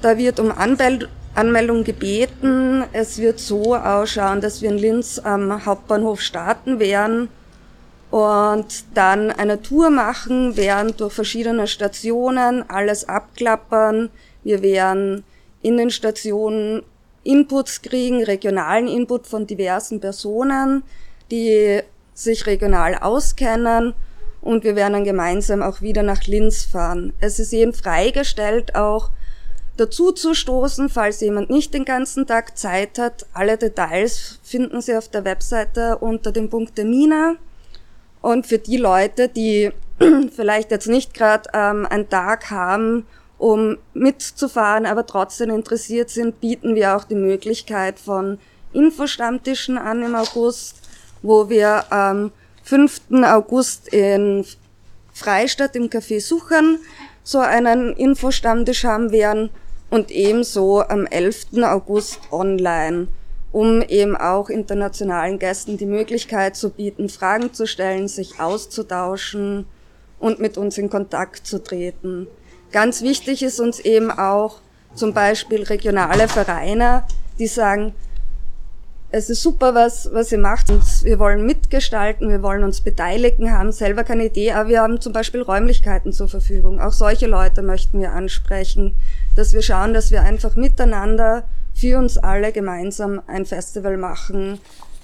Da 0.00 0.18
wird 0.18 0.40
um 0.40 0.50
Anmeld 0.50 1.08
Anmeldung 1.34 1.84
gebeten. 1.84 2.84
Es 2.92 3.18
wird 3.18 3.38
so 3.38 3.74
ausschauen, 3.74 4.40
dass 4.40 4.62
wir 4.62 4.70
in 4.70 4.78
Linz 4.78 5.18
am 5.18 5.64
Hauptbahnhof 5.64 6.20
starten 6.20 6.80
werden 6.80 7.28
und 8.10 8.84
dann 8.94 9.30
eine 9.30 9.60
Tour 9.62 9.90
machen, 9.90 10.56
werden 10.56 10.94
durch 10.96 11.12
verschiedene 11.12 11.66
Stationen 11.66 12.68
alles 12.68 13.08
abklappern. 13.08 14.10
Wir 14.42 14.62
werden 14.62 15.24
in 15.62 15.76
den 15.76 15.90
Stationen 15.90 16.82
Inputs 17.24 17.82
kriegen, 17.82 18.24
regionalen 18.24 18.88
Input 18.88 19.26
von 19.26 19.46
diversen 19.46 20.00
Personen, 20.00 20.82
die 21.30 21.80
sich 22.14 22.46
regional 22.46 22.94
auskennen 22.94 23.94
und 24.40 24.64
wir 24.64 24.76
werden 24.76 24.94
dann 24.94 25.04
gemeinsam 25.04 25.62
auch 25.62 25.82
wieder 25.82 26.02
nach 26.02 26.24
Linz 26.24 26.64
fahren. 26.64 27.12
Es 27.20 27.38
ist 27.38 27.52
eben 27.52 27.72
freigestellt, 27.72 28.74
auch 28.74 29.10
dazu 29.78 30.12
zu 30.12 30.34
stoßen, 30.34 30.88
falls 30.88 31.20
jemand 31.20 31.50
nicht 31.50 31.72
den 31.72 31.84
ganzen 31.84 32.26
Tag 32.26 32.58
Zeit 32.58 32.98
hat. 32.98 33.26
Alle 33.32 33.56
Details 33.56 34.38
finden 34.42 34.82
Sie 34.82 34.96
auf 34.96 35.08
der 35.08 35.24
Webseite 35.24 35.98
unter 35.98 36.32
dem 36.32 36.50
Punkt 36.50 36.76
Termine. 36.76 37.36
Und 38.20 38.46
für 38.46 38.58
die 38.58 38.76
Leute, 38.76 39.28
die 39.28 39.70
vielleicht 40.34 40.70
jetzt 40.70 40.88
nicht 40.88 41.14
gerade 41.14 41.48
ähm, 41.54 41.86
einen 41.86 42.08
Tag 42.08 42.50
haben, 42.50 43.06
um 43.38 43.78
mitzufahren, 43.94 44.84
aber 44.84 45.06
trotzdem 45.06 45.50
interessiert 45.50 46.10
sind, 46.10 46.40
bieten 46.40 46.74
wir 46.74 46.96
auch 46.96 47.04
die 47.04 47.14
Möglichkeit 47.14 48.00
von 48.00 48.38
Infostammtischen 48.72 49.78
an 49.78 50.02
im 50.02 50.16
August, 50.16 50.76
wo 51.22 51.48
wir 51.48 51.90
am 51.92 52.32
5. 52.64 53.00
August 53.22 53.88
in 53.88 54.44
Freistadt 55.12 55.76
im 55.76 55.88
Café 55.88 56.20
Suchern 56.20 56.78
so 57.22 57.38
einen 57.38 57.92
Infostammtisch 57.92 58.84
haben 58.84 59.12
werden 59.12 59.50
und 59.90 60.10
ebenso 60.10 60.82
am 60.82 61.06
11. 61.06 61.62
August 61.62 62.20
online 62.30 63.08
um 63.52 63.82
eben 63.82 64.16
auch 64.16 64.50
internationalen 64.50 65.38
Gästen 65.38 65.78
die 65.78 65.86
Möglichkeit 65.86 66.56
zu 66.56 66.70
bieten, 66.70 67.08
Fragen 67.08 67.52
zu 67.52 67.66
stellen, 67.66 68.08
sich 68.08 68.40
auszutauschen 68.40 69.66
und 70.18 70.38
mit 70.38 70.58
uns 70.58 70.76
in 70.78 70.90
Kontakt 70.90 71.46
zu 71.46 71.62
treten. 71.62 72.26
Ganz 72.72 73.02
wichtig 73.02 73.42
ist 73.42 73.60
uns 73.60 73.80
eben 73.80 74.10
auch 74.10 74.60
zum 74.94 75.14
Beispiel 75.14 75.62
regionale 75.62 76.28
Vereine, 76.28 77.04
die 77.38 77.46
sagen, 77.46 77.94
es 79.10 79.30
ist 79.30 79.42
super, 79.42 79.74
was, 79.74 80.10
was 80.12 80.30
ihr 80.32 80.38
macht. 80.38 80.70
Und 80.70 80.82
wir 81.04 81.18
wollen 81.18 81.46
mitgestalten, 81.46 82.28
wir 82.28 82.42
wollen 82.42 82.62
uns 82.62 82.82
beteiligen, 82.82 83.50
haben 83.52 83.72
selber 83.72 84.04
keine 84.04 84.26
Idee, 84.26 84.52
aber 84.52 84.68
wir 84.68 84.82
haben 84.82 85.00
zum 85.00 85.14
Beispiel 85.14 85.40
Räumlichkeiten 85.40 86.12
zur 86.12 86.28
Verfügung. 86.28 86.78
Auch 86.78 86.92
solche 86.92 87.26
Leute 87.26 87.62
möchten 87.62 88.00
wir 88.00 88.12
ansprechen, 88.12 88.94
dass 89.38 89.52
wir 89.52 89.62
schauen, 89.62 89.94
dass 89.94 90.10
wir 90.10 90.22
einfach 90.22 90.56
miteinander 90.56 91.44
für 91.72 91.96
uns 91.96 92.18
alle 92.18 92.50
gemeinsam 92.50 93.22
ein 93.28 93.46
Festival 93.46 93.96
machen, 93.96 94.58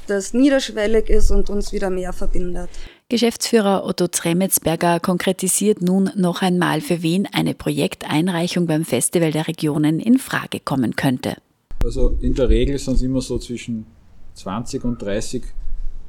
das 0.09 0.35
niederschwellig 0.35 1.09
ist 1.09 1.31
und 1.31 1.51
uns 1.51 1.73
wieder 1.73 1.89
mehr 1.89 2.13
verbindet. 2.13 2.69
Geschäftsführer 3.09 3.87
Otto 3.87 4.09
Tremetsberger 4.09 4.99
konkretisiert 4.99 5.83
nun 5.83 6.11
noch 6.17 6.43
einmal, 6.43 6.81
für 6.81 7.01
wen 7.01 7.29
eine 7.33 7.55
Projekteinreichung 7.55 8.67
beim 8.67 8.85
Festival 8.85 9.31
der 9.31 9.47
Regionen 9.47 10.01
in 10.01 10.19
Frage 10.19 10.59
kommen 10.59 10.97
könnte. 10.97 11.37
Also 11.85 12.17
in 12.21 12.35
der 12.35 12.49
Regel 12.49 12.77
sind 12.79 12.95
es 12.95 13.03
immer 13.03 13.21
so 13.21 13.39
zwischen 13.39 13.87
20 14.35 14.85
und 14.85 15.01
30 15.01 15.45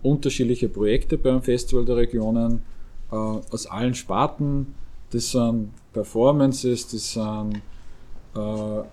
unterschiedliche 0.01 0.67
Projekte 0.67 1.19
beim 1.19 1.43
Festival 1.43 1.85
der 1.85 1.97
Regionen 1.97 2.63
äh, 3.11 3.15
aus 3.15 3.67
allen 3.67 3.93
Sparten. 3.93 4.73
Das 5.11 5.29
sind 5.31 5.69
Performances, 5.93 6.87
das 6.87 7.13
sind 7.13 7.61
äh, 8.35 8.83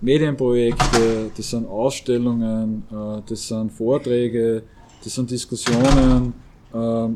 Medienprojekte, 0.00 1.30
das 1.36 1.50
sind 1.50 1.66
Ausstellungen, 1.68 2.82
äh, 2.90 3.22
das 3.26 3.48
sind 3.48 3.72
Vorträge, 3.72 4.62
das 5.02 5.14
sind 5.14 5.30
Diskussionen, 5.30 6.34
äh, 6.72 7.08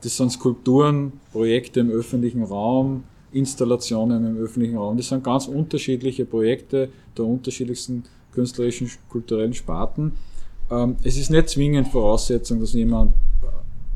das 0.00 0.16
sind 0.16 0.32
Skulpturen, 0.32 1.12
Projekte 1.32 1.80
im 1.80 1.90
öffentlichen 1.90 2.42
Raum, 2.42 3.04
Installationen 3.32 4.26
im 4.26 4.42
öffentlichen 4.42 4.78
Raum. 4.78 4.96
Das 4.96 5.08
sind 5.08 5.22
ganz 5.22 5.48
unterschiedliche 5.48 6.24
Projekte 6.24 6.88
der 7.16 7.24
unterschiedlichsten 7.26 8.04
künstlerischen, 8.32 8.90
kulturellen 9.10 9.52
Sparten. 9.52 10.12
Ähm, 10.70 10.96
es 11.02 11.18
ist 11.18 11.30
nicht 11.30 11.48
zwingend 11.48 11.88
Voraussetzung, 11.88 12.60
dass 12.60 12.72
jemand 12.72 13.12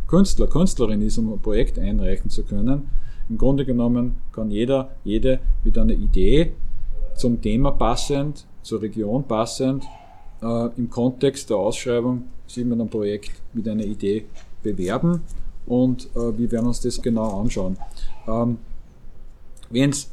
Künstler, 0.07 0.47
Künstlerin 0.47 1.01
ist, 1.01 1.17
um 1.17 1.33
ein 1.33 1.39
Projekt 1.39 1.79
einreichen 1.79 2.29
zu 2.29 2.43
können. 2.43 2.91
Im 3.29 3.39
Grunde 3.39 3.65
genommen 3.65 4.17
kann 4.33 4.51
jeder, 4.51 4.91
jede 5.05 5.41
mit 5.65 5.79
einer 5.79 5.93
Idee 5.93 6.53
zum 7.15 7.41
Thema 7.41 7.73
passend, 7.73 8.47
zur 8.63 8.83
Region 8.83 9.25
passend, 9.25 9.85
äh, 10.43 10.69
im 10.77 10.91
Kontext 10.91 11.51
der 11.51 11.57
Ausschreibung 11.57 12.25
sich 12.47 12.65
mit 12.65 12.79
einem 12.79 12.89
Projekt, 12.89 13.33
mit 13.53 13.69
einer 13.69 13.85
Idee 13.85 14.25
bewerben 14.63 15.23
und 15.67 16.09
äh, 16.15 16.39
wir 16.39 16.51
werden 16.51 16.67
uns 16.67 16.81
das 16.81 17.01
genau 17.01 17.41
anschauen. 17.41 17.77
Ähm, 18.27 18.59
Wenn 19.71 19.91
es 19.91 20.11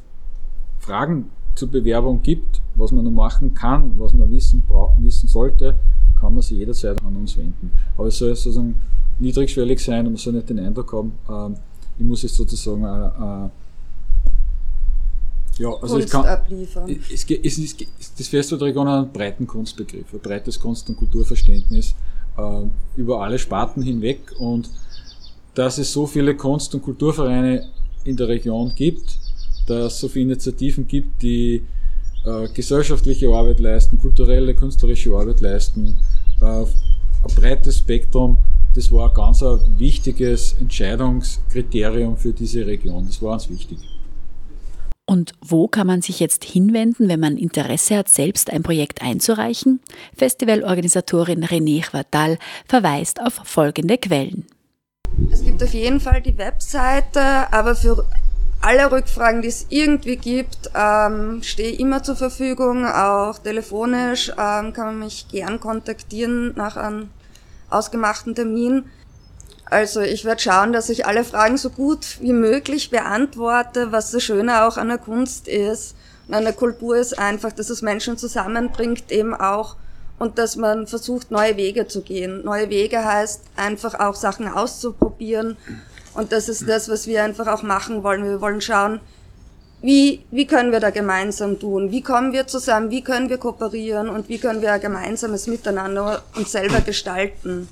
Fragen 0.79 1.29
zur 1.55 1.69
Bewerbung 1.69 2.21
gibt, 2.21 2.61
was 2.75 2.91
man 2.91 3.03
noch 3.03 3.11
machen 3.11 3.53
kann, 3.53 3.99
was 3.99 4.13
man 4.13 4.31
wissen, 4.31 4.63
wissen 4.99 5.27
sollte, 5.27 5.75
kann 6.19 6.33
man 6.33 6.41
sich 6.41 6.57
jederzeit 6.57 7.03
an 7.03 7.15
uns 7.15 7.37
wenden. 7.37 7.71
Aber 7.97 8.07
es 8.07 8.17
soll 8.17 8.35
sozusagen 8.35 8.75
niedrigschwellig 9.19 9.79
sein 9.79 10.05
und 10.05 10.13
man 10.13 10.17
soll 10.17 10.33
nicht 10.33 10.49
den 10.49 10.59
Eindruck 10.59 10.93
haben, 10.93 11.13
äh, 11.27 11.57
ich 11.99 12.05
muss 12.05 12.23
jetzt 12.23 12.35
sozusagen 12.35 12.83
äh, 12.83 13.45
äh 13.45 13.49
ja, 15.59 15.73
also 15.73 15.95
Kunst 15.95 16.11
kann, 16.11 16.25
abliefern. 16.25 16.89
Es, 17.11 17.25
es, 17.29 17.57
es, 18.17 18.31
das 18.31 18.61
Region 18.61 18.87
hat 18.87 19.03
einen 19.03 19.11
breiten 19.11 19.45
Kunstbegriff, 19.45 20.13
ein 20.13 20.19
breites 20.21 20.57
Kunst- 20.57 20.87
und 20.87 20.95
Kulturverständnis 20.95 21.95
äh, 22.37 22.61
über 22.95 23.21
alle 23.21 23.37
Sparten 23.37 23.83
hinweg 23.83 24.19
und 24.39 24.69
dass 25.55 25.77
es 25.77 25.91
so 25.91 26.07
viele 26.07 26.35
Kunst- 26.35 26.73
und 26.73 26.81
Kulturvereine 26.81 27.67
in 28.05 28.15
der 28.15 28.29
Region 28.29 28.71
gibt, 28.73 29.19
dass 29.67 29.93
es 29.93 29.99
so 29.99 30.07
viele 30.07 30.31
Initiativen 30.31 30.87
gibt, 30.87 31.21
die 31.21 31.61
äh, 32.25 32.47
gesellschaftliche 32.53 33.27
Arbeit 33.27 33.59
leisten, 33.59 33.99
kulturelle, 33.99 34.55
künstlerische 34.55 35.13
Arbeit 35.13 35.41
leisten, 35.41 35.97
äh, 36.39 36.45
ein 36.45 36.65
breites 37.35 37.79
Spektrum, 37.79 38.37
das 38.79 38.93
war 38.93 39.09
ein 39.09 39.13
ganz 39.13 39.43
ein 39.43 39.59
wichtiges 39.77 40.53
Entscheidungskriterium 40.53 42.15
für 42.15 42.31
diese 42.31 42.65
Region. 42.65 43.05
Das 43.07 43.21
war 43.21 43.33
uns 43.33 43.49
wichtig. 43.49 43.77
Und 45.05 45.33
wo 45.41 45.67
kann 45.67 45.85
man 45.85 46.01
sich 46.01 46.21
jetzt 46.21 46.45
hinwenden, 46.45 47.09
wenn 47.09 47.19
man 47.19 47.35
Interesse 47.35 47.97
hat, 47.97 48.07
selbst 48.07 48.49
ein 48.49 48.63
Projekt 48.63 49.01
einzureichen? 49.01 49.81
Festivalorganisatorin 50.15 51.43
René 51.43 51.83
Chvatal 51.83 52.37
verweist 52.67 53.19
auf 53.19 53.41
folgende 53.43 53.97
Quellen. 53.97 54.45
Es 55.29 55.43
gibt 55.43 55.61
auf 55.61 55.73
jeden 55.73 55.99
Fall 55.99 56.21
die 56.21 56.37
Webseite, 56.37 57.51
aber 57.51 57.75
für 57.75 58.05
alle 58.61 58.89
Rückfragen, 58.89 59.41
die 59.41 59.49
es 59.49 59.65
irgendwie 59.67 60.15
gibt, 60.15 60.71
ähm, 60.73 61.43
stehe 61.43 61.71
ich 61.71 61.81
immer 61.81 62.01
zur 62.01 62.15
Verfügung. 62.15 62.85
Auch 62.85 63.39
telefonisch 63.39 64.29
ähm, 64.29 64.71
kann 64.71 64.85
man 64.85 64.99
mich 64.99 65.27
gern 65.27 65.59
kontaktieren 65.59 66.53
nach 66.55 66.77
einem 66.77 67.09
ausgemachten 67.69 68.35
Termin. 68.35 68.85
Also 69.65 70.01
ich 70.01 70.25
werde 70.25 70.41
schauen, 70.41 70.73
dass 70.73 70.89
ich 70.89 71.05
alle 71.05 71.23
Fragen 71.23 71.57
so 71.57 71.69
gut 71.69 72.17
wie 72.21 72.33
möglich 72.33 72.89
beantworte, 72.89 73.91
was 73.91 74.11
das 74.11 74.23
Schöne 74.23 74.63
auch 74.63 74.77
an 74.77 74.87
der 74.87 74.97
Kunst 74.97 75.47
ist. 75.47 75.95
Und 76.27 76.33
an 76.33 76.43
der 76.43 76.53
Kultur 76.53 76.97
ist 76.97 77.17
einfach, 77.17 77.51
dass 77.51 77.69
es 77.69 77.81
Menschen 77.81 78.17
zusammenbringt, 78.17 79.11
eben 79.11 79.35
auch 79.35 79.75
und 80.17 80.37
dass 80.37 80.55
man 80.55 80.85
versucht, 80.85 81.31
neue 81.31 81.55
Wege 81.57 81.87
zu 81.87 82.01
gehen. 82.01 82.43
Neue 82.43 82.69
Wege 82.69 83.03
heißt 83.03 83.41
einfach 83.55 83.99
auch 83.99 84.15
Sachen 84.15 84.47
auszuprobieren 84.47 85.57
und 86.13 86.31
das 86.31 86.49
ist 86.49 86.67
das, 86.67 86.89
was 86.89 87.07
wir 87.07 87.23
einfach 87.23 87.47
auch 87.47 87.63
machen 87.63 88.03
wollen. 88.03 88.23
Wir 88.23 88.41
wollen 88.41 88.61
schauen, 88.61 88.99
wie, 89.81 90.25
wie 90.31 90.45
können 90.45 90.71
wir 90.71 90.79
da 90.79 90.89
gemeinsam 90.89 91.59
tun? 91.59 91.91
Wie 91.91 92.01
kommen 92.01 92.33
wir 92.33 92.47
zusammen? 92.47 92.91
Wie 92.91 93.01
können 93.01 93.29
wir 93.29 93.37
kooperieren? 93.37 94.09
Und 94.09 94.27
wie 94.27 94.37
können 94.37 94.61
wir 94.61 94.73
ein 94.73 94.81
gemeinsames 94.81 95.47
Miteinander 95.47 96.21
uns 96.35 96.51
selber 96.51 96.81
gestalten? 96.81 97.69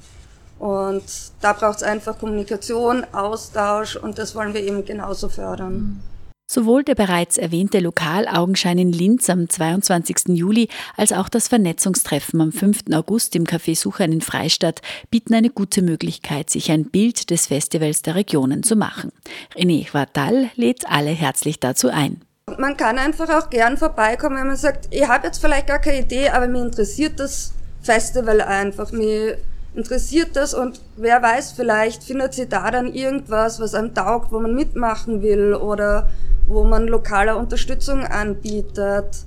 Und 0.59 1.03
da 1.41 1.53
braucht 1.53 1.77
es 1.77 1.83
einfach 1.83 2.17
Kommunikation, 2.17 3.05
Austausch 3.11 3.95
und 3.95 4.17
das 4.17 4.33
wollen 4.35 4.53
wir 4.53 4.61
eben 4.61 4.85
genauso 4.85 5.29
fördern. 5.29 6.01
Sowohl 6.49 6.86
der 6.86 6.95
bereits 6.95 7.38
erwähnte 7.38 7.79
Lokalaugenschein 7.81 8.77
in 8.77 8.93
Linz 8.93 9.29
am 9.29 9.49
22. 9.49 10.29
Juli 10.29 10.69
als 10.95 11.12
auch 11.12 11.27
das 11.27 11.49
Vernetzungstreffen 11.49 12.39
am 12.39 12.53
5. 12.53 12.83
August 12.93 13.36
im 13.36 13.43
Café 13.43 13.77
Suchern 13.77 14.13
in 14.13 14.21
Freistadt 14.21 14.81
bieten 15.12 15.33
eine 15.33 15.49
gute 15.49 15.81
Möglichkeit, 15.81 16.49
sich 16.49 16.71
ein 16.71 16.86
Bild 16.86 17.31
des 17.31 17.47
Festivals 17.47 18.01
der 18.01 18.15
Regionen 18.15 18.63
zu 18.63 18.77
machen. 18.77 19.12
René 19.57 19.86
Quartal 19.86 20.49
lädt 20.55 20.89
alle 20.89 21.10
herzlich 21.10 21.60
dazu 21.60 21.89
ein. 21.89 22.21
Man 22.57 22.77
kann 22.77 22.97
einfach 22.97 23.29
auch 23.29 23.49
gern 23.49 23.75
vorbeikommen, 23.75 24.38
wenn 24.38 24.47
man 24.47 24.55
sagt, 24.55 24.88
ich 24.91 25.05
habe 25.05 25.27
jetzt 25.27 25.39
vielleicht 25.39 25.67
gar 25.67 25.79
keine 25.79 25.99
Idee, 25.99 26.29
aber 26.29 26.47
mir 26.47 26.63
interessiert 26.63 27.19
das 27.19 27.51
Festival 27.81 28.39
einfach. 28.39 28.93
Mir 28.93 29.38
interessiert 29.75 30.38
das 30.38 30.53
und 30.53 30.79
wer 30.95 31.21
weiß, 31.21 31.51
vielleicht 31.51 32.05
findet 32.05 32.36
sie 32.36 32.47
da 32.47 32.71
dann 32.71 32.93
irgendwas, 32.93 33.60
was 33.60 33.75
einem 33.75 33.93
taugt, 33.93 34.31
wo 34.31 34.39
man 34.39 34.55
mitmachen 34.55 35.21
will 35.21 35.53
oder 35.53 36.10
wo 36.47 36.63
man 36.63 36.88
lokale 36.88 37.36
Unterstützung 37.36 38.05
anbietet, 38.05 39.25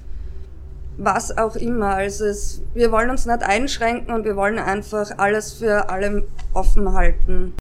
was 0.96 1.36
auch 1.36 1.56
immer. 1.56 1.94
Also 1.94 2.24
es, 2.24 2.62
wir 2.74 2.90
wollen 2.90 3.10
uns 3.10 3.26
nicht 3.26 3.42
einschränken 3.42 4.12
und 4.14 4.24
wir 4.24 4.36
wollen 4.36 4.58
einfach 4.58 5.18
alles 5.18 5.52
für 5.52 5.88
alle 5.88 6.26
offen 6.52 6.92
halten. 6.92 7.54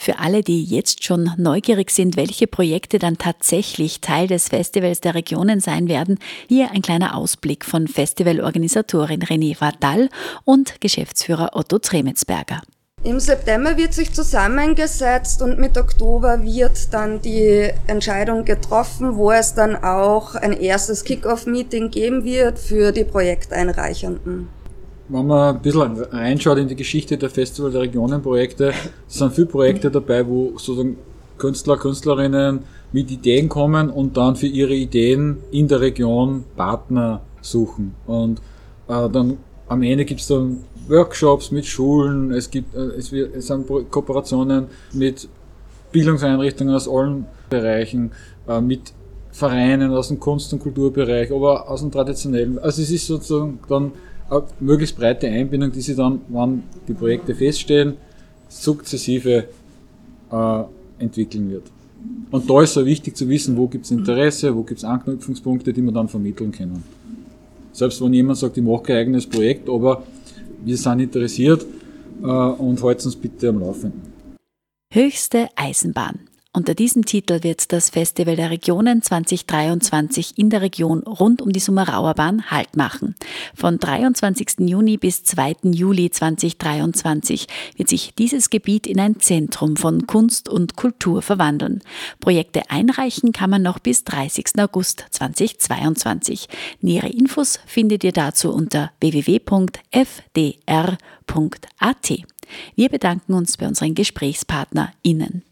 Für 0.00 0.20
alle, 0.20 0.42
die 0.42 0.62
jetzt 0.62 1.02
schon 1.02 1.32
neugierig 1.38 1.90
sind, 1.90 2.16
welche 2.16 2.46
Projekte 2.46 3.00
dann 3.00 3.18
tatsächlich 3.18 4.00
Teil 4.00 4.28
des 4.28 4.48
Festivals 4.48 5.00
der 5.00 5.16
Regionen 5.16 5.58
sein 5.58 5.88
werden, 5.88 6.18
hier 6.46 6.70
ein 6.70 6.82
kleiner 6.82 7.16
Ausblick 7.16 7.64
von 7.64 7.88
Festivalorganisatorin 7.88 9.22
René 9.22 9.60
Vartal 9.60 10.08
und 10.44 10.80
Geschäftsführer 10.80 11.50
Otto 11.54 11.80
Tremetsberger. 11.80 12.62
Im 13.04 13.20
September 13.20 13.76
wird 13.76 13.94
sich 13.94 14.12
zusammengesetzt 14.12 15.40
und 15.40 15.58
mit 15.58 15.78
Oktober 15.78 16.42
wird 16.42 16.92
dann 16.92 17.22
die 17.22 17.70
Entscheidung 17.86 18.44
getroffen, 18.44 19.16
wo 19.16 19.30
es 19.30 19.54
dann 19.54 19.76
auch 19.76 20.34
ein 20.34 20.52
erstes 20.52 21.04
Kick-Off-Meeting 21.04 21.90
geben 21.90 22.24
wird 22.24 22.58
für 22.58 22.90
die 22.90 23.04
Projekteinreichenden. 23.04 24.48
Wenn 25.08 25.26
man 25.26 25.54
ein 25.54 25.62
bisschen 25.62 25.96
reinschaut 25.96 26.58
in 26.58 26.66
die 26.66 26.74
Geschichte 26.74 27.16
der 27.16 27.30
Festival 27.30 27.70
der 27.70 27.82
Regionenprojekte, 27.82 28.72
sind 29.06 29.32
viele 29.32 29.46
Projekte 29.46 29.90
dabei, 29.90 30.26
wo 30.26 30.50
sozusagen 30.58 30.96
Künstler, 31.38 31.76
Künstlerinnen 31.76 32.64
mit 32.90 33.10
Ideen 33.12 33.48
kommen 33.48 33.90
und 33.90 34.16
dann 34.16 34.34
für 34.34 34.48
ihre 34.48 34.74
Ideen 34.74 35.38
in 35.52 35.68
der 35.68 35.80
Region 35.80 36.44
Partner 36.56 37.20
suchen. 37.40 37.94
Und 38.06 38.40
äh, 38.88 39.08
dann 39.08 39.38
am 39.68 39.82
Ende 39.82 40.04
gibt 40.04 40.20
es 40.20 40.26
dann 40.26 40.64
Workshops 40.88 41.50
mit 41.50 41.66
Schulen, 41.66 42.32
es 42.32 42.50
gibt 42.50 42.74
äh, 42.74 42.96
es, 42.98 43.12
wird, 43.12 43.36
es 43.36 43.46
sind 43.46 43.66
Kooperationen 43.90 44.66
mit 44.92 45.28
Bildungseinrichtungen 45.92 46.74
aus 46.74 46.88
allen 46.88 47.26
Bereichen, 47.48 48.12
äh, 48.46 48.60
mit 48.60 48.92
Vereinen 49.30 49.92
aus 49.92 50.08
dem 50.08 50.18
Kunst- 50.18 50.52
und 50.52 50.60
Kulturbereich, 50.60 51.30
aber 51.32 51.70
aus 51.70 51.80
dem 51.80 51.90
traditionellen. 51.90 52.58
Also 52.58 52.82
es 52.82 52.90
ist 52.90 53.06
sozusagen 53.06 53.58
dann 53.68 53.92
eine 54.30 54.42
möglichst 54.60 54.96
breite 54.96 55.28
Einbindung, 55.28 55.72
die 55.72 55.80
sie 55.80 55.94
dann, 55.94 56.20
wann 56.28 56.64
die 56.86 56.94
Projekte 56.94 57.34
feststehen, 57.34 57.94
sukzessive 58.48 59.44
äh, 60.30 60.62
entwickeln 60.98 61.50
wird. 61.50 61.64
Und 62.30 62.48
da 62.48 62.62
ist 62.62 62.76
es 62.76 62.84
wichtig 62.84 63.16
zu 63.16 63.28
wissen, 63.28 63.56
wo 63.56 63.66
gibt 63.66 63.84
es 63.84 63.90
Interesse, 63.90 64.54
wo 64.54 64.62
gibt 64.62 64.78
es 64.78 64.84
Anknüpfungspunkte, 64.84 65.72
die 65.72 65.82
man 65.82 65.94
dann 65.94 66.08
vermitteln 66.08 66.52
können. 66.52 66.82
Selbst 67.72 68.02
wenn 68.02 68.12
jemand 68.12 68.38
sagt, 68.38 68.56
ich 68.56 68.62
mache 68.62 68.82
kein 68.82 68.96
eigenes 68.96 69.26
Projekt, 69.26 69.68
aber 69.68 70.02
wir 70.64 70.76
sind 70.76 71.00
interessiert 71.00 71.64
äh, 72.22 72.26
und 72.26 72.82
halten 72.82 73.06
uns 73.06 73.16
bitte 73.16 73.48
am 73.48 73.60
Laufenden. 73.60 74.02
Höchste 74.92 75.48
Eisenbahn. 75.56 76.27
Unter 76.54 76.74
diesem 76.74 77.04
Titel 77.04 77.42
wird 77.42 77.72
das 77.72 77.90
Festival 77.90 78.34
der 78.34 78.50
Regionen 78.50 79.02
2023 79.02 80.38
in 80.38 80.48
der 80.48 80.62
Region 80.62 81.02
rund 81.02 81.42
um 81.42 81.52
die 81.52 81.60
Summerauer 81.60 82.14
Bahn 82.14 82.50
Halt 82.50 82.74
machen. 82.74 83.14
Von 83.54 83.78
23. 83.78 84.60
Juni 84.60 84.96
bis 84.96 85.24
2. 85.24 85.56
Juli 85.64 86.10
2023 86.10 87.48
wird 87.76 87.90
sich 87.90 88.14
dieses 88.14 88.48
Gebiet 88.48 88.86
in 88.86 88.98
ein 88.98 89.20
Zentrum 89.20 89.76
von 89.76 90.06
Kunst 90.06 90.48
und 90.48 90.74
Kultur 90.74 91.20
verwandeln. 91.20 91.82
Projekte 92.18 92.70
einreichen 92.70 93.32
kann 93.32 93.50
man 93.50 93.60
noch 93.60 93.78
bis 93.78 94.04
30. 94.04 94.58
August 94.58 95.04
2022. 95.10 96.48
Nähere 96.80 97.08
Infos 97.08 97.60
findet 97.66 98.04
ihr 98.04 98.12
dazu 98.12 98.50
unter 98.50 98.90
www.fdr.at. 99.00 99.68
Wir 102.74 102.88
bedanken 102.88 103.34
uns 103.34 103.58
bei 103.58 103.68
unseren 103.68 103.94
GesprächspartnerInnen. 103.94 105.42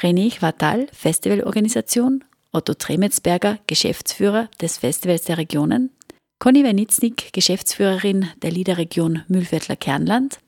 René 0.00 0.30
Quartal, 0.30 0.86
Festivalorganisation, 0.92 2.22
Otto 2.52 2.74
Tremetsberger, 2.74 3.58
Geschäftsführer 3.66 4.48
des 4.60 4.78
Festivals 4.78 5.22
der 5.22 5.38
Regionen, 5.38 5.90
Conny 6.38 6.62
Wernitznik, 6.62 7.32
Geschäftsführerin 7.32 8.28
der 8.42 8.52
Liederregion 8.52 9.24
Mühlviertler 9.26 9.74
Kernland, 9.74 10.38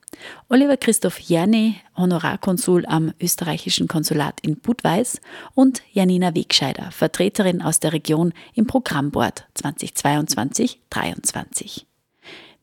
Oliver 0.47 0.77
Christoph 0.77 1.19
Jerne, 1.19 1.75
Honorarkonsul 1.97 2.85
am 2.85 3.11
österreichischen 3.19 3.89
Konsulat 3.89 4.39
in 4.41 4.55
Budweis 4.57 5.19
und 5.53 5.81
Janina 5.91 6.33
Wegscheider, 6.33 6.89
Vertreterin 6.91 7.61
aus 7.61 7.81
der 7.81 7.91
Region 7.91 8.31
im 8.53 8.67
Programmboard 8.67 9.47
2022-23. 9.57 11.83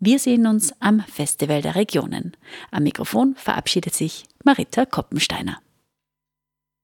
Wir 0.01 0.19
sehen 0.19 0.47
uns 0.47 0.73
am 0.81 1.01
Festival 1.01 1.61
der 1.61 1.75
Regionen. 1.75 2.35
Am 2.71 2.85
Mikrofon 2.85 3.35
verabschiedet 3.37 3.95
sich 3.95 4.25
Marita 4.45 4.87
Koppensteiner. 4.87 5.61